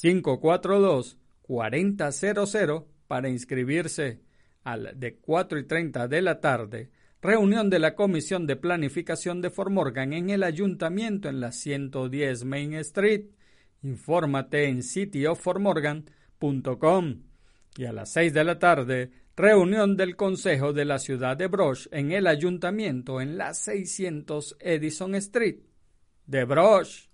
542 0.00 1.18
4000 1.42 2.91
para 3.12 3.28
inscribirse 3.28 4.22
al 4.64 4.98
de 4.98 5.16
4 5.16 5.58
y 5.58 5.64
30 5.64 6.08
de 6.08 6.22
la 6.22 6.40
tarde, 6.40 6.88
reunión 7.20 7.68
de 7.68 7.78
la 7.78 7.94
Comisión 7.94 8.46
de 8.46 8.56
Planificación 8.56 9.42
de 9.42 9.50
Formorgan 9.50 10.14
en 10.14 10.30
el 10.30 10.42
Ayuntamiento 10.42 11.28
en 11.28 11.38
la 11.38 11.52
110 11.52 12.46
Main 12.46 12.72
Street. 12.76 13.26
Infórmate 13.82 14.64
en 14.64 14.82
cityoformorgan.com. 14.82 17.22
Y 17.76 17.84
a 17.84 17.92
las 17.92 18.14
6 18.14 18.32
de 18.32 18.44
la 18.44 18.58
tarde, 18.58 19.10
reunión 19.36 19.98
del 19.98 20.16
Consejo 20.16 20.72
de 20.72 20.86
la 20.86 20.98
Ciudad 20.98 21.36
de 21.36 21.48
Broch 21.48 21.88
en 21.92 22.12
el 22.12 22.26
Ayuntamiento 22.26 23.20
en 23.20 23.36
la 23.36 23.52
600 23.52 24.56
Edison 24.58 25.14
Street 25.16 25.58
de 26.24 26.44
Broch. 26.46 27.10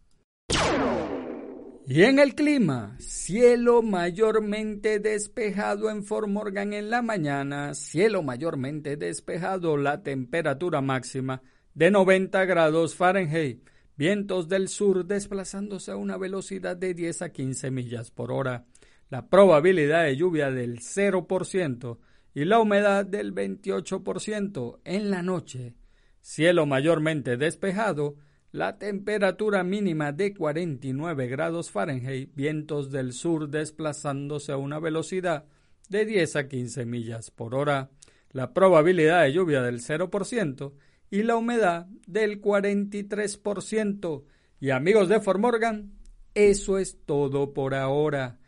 Y 1.90 2.02
en 2.02 2.18
el 2.18 2.34
clima, 2.34 2.94
cielo 2.98 3.80
mayormente 3.80 4.98
despejado 4.98 5.88
en 5.88 6.04
Fort 6.04 6.28
Morgan 6.28 6.74
en 6.74 6.90
la 6.90 7.00
mañana, 7.00 7.72
cielo 7.72 8.22
mayormente 8.22 8.98
despejado, 8.98 9.78
la 9.78 10.02
temperatura 10.02 10.82
máxima 10.82 11.40
de 11.72 11.90
90 11.90 12.44
grados 12.44 12.94
Fahrenheit, 12.94 13.66
vientos 13.96 14.50
del 14.50 14.68
sur 14.68 15.06
desplazándose 15.06 15.92
a 15.92 15.96
una 15.96 16.18
velocidad 16.18 16.76
de 16.76 16.92
10 16.92 17.22
a 17.22 17.32
15 17.32 17.70
millas 17.70 18.10
por 18.10 18.32
hora, 18.32 18.66
la 19.08 19.30
probabilidad 19.30 20.04
de 20.04 20.14
lluvia 20.14 20.50
del 20.50 20.80
0% 20.80 21.98
y 22.34 22.44
la 22.44 22.60
humedad 22.60 23.06
del 23.06 23.34
28% 23.34 24.80
en 24.84 25.10
la 25.10 25.22
noche, 25.22 25.74
cielo 26.20 26.66
mayormente 26.66 27.38
despejado, 27.38 28.16
la 28.50 28.78
temperatura 28.78 29.62
mínima 29.62 30.12
de 30.12 30.34
49 30.34 31.28
grados 31.28 31.70
Fahrenheit, 31.70 32.34
vientos 32.34 32.90
del 32.90 33.12
sur 33.12 33.48
desplazándose 33.48 34.52
a 34.52 34.56
una 34.56 34.78
velocidad 34.78 35.44
de 35.88 36.06
10 36.06 36.36
a 36.36 36.48
15 36.48 36.86
millas 36.86 37.30
por 37.30 37.54
hora, 37.54 37.90
la 38.32 38.54
probabilidad 38.54 39.24
de 39.24 39.32
lluvia 39.32 39.62
del 39.62 39.80
0% 39.80 40.72
y 41.10 41.22
la 41.22 41.36
humedad 41.36 41.86
del 42.06 42.40
43%. 42.40 44.24
Y 44.60 44.70
amigos 44.70 45.08
de 45.08 45.20
Formorgan, 45.20 45.92
eso 46.34 46.78
es 46.78 46.98
todo 47.04 47.52
por 47.52 47.74
ahora. 47.74 48.38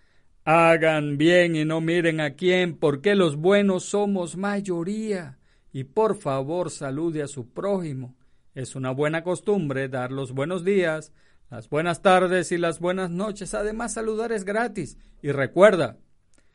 Hagan 0.44 1.18
bien 1.18 1.56
y 1.56 1.64
no 1.64 1.80
miren 1.80 2.20
a 2.20 2.34
quién, 2.34 2.76
porque 2.76 3.14
los 3.14 3.36
buenos 3.36 3.84
somos 3.84 4.36
mayoría. 4.36 5.38
Y 5.72 5.84
por 5.84 6.16
favor 6.16 6.70
salude 6.70 7.22
a 7.22 7.28
su 7.28 7.50
prójimo 7.50 8.16
es 8.54 8.74
una 8.74 8.90
buena 8.90 9.22
costumbre 9.22 9.88
dar 9.88 10.10
los 10.10 10.32
buenos 10.32 10.64
días, 10.64 11.12
las 11.50 11.68
buenas 11.68 12.02
tardes 12.02 12.52
y 12.52 12.58
las 12.58 12.80
buenas 12.80 13.10
noches. 13.10 13.54
Además, 13.54 13.94
saludar 13.94 14.32
es 14.32 14.44
gratis. 14.44 14.98
Y 15.22 15.32
recuerda, 15.32 15.98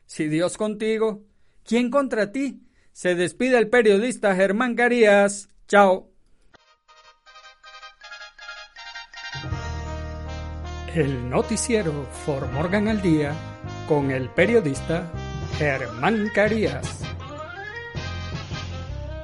si 0.06 0.28
Dios 0.28 0.56
contigo, 0.56 1.24
¿quién 1.64 1.90
contra 1.90 2.32
ti? 2.32 2.62
Se 2.92 3.14
despide 3.14 3.58
el 3.58 3.68
periodista 3.68 4.34
Germán 4.34 4.74
Carías. 4.74 5.50
Chao. 5.68 6.10
El 10.94 11.28
noticiero 11.28 12.06
For 12.24 12.50
Morgan 12.52 12.88
al 12.88 13.02
Día 13.02 13.34
con 13.86 14.10
el 14.10 14.30
periodista 14.30 15.12
Germán 15.58 16.30
Carías. 16.34 17.02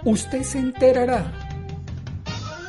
Usted 0.05 0.43
se 0.43 0.59
enterará 0.59 1.42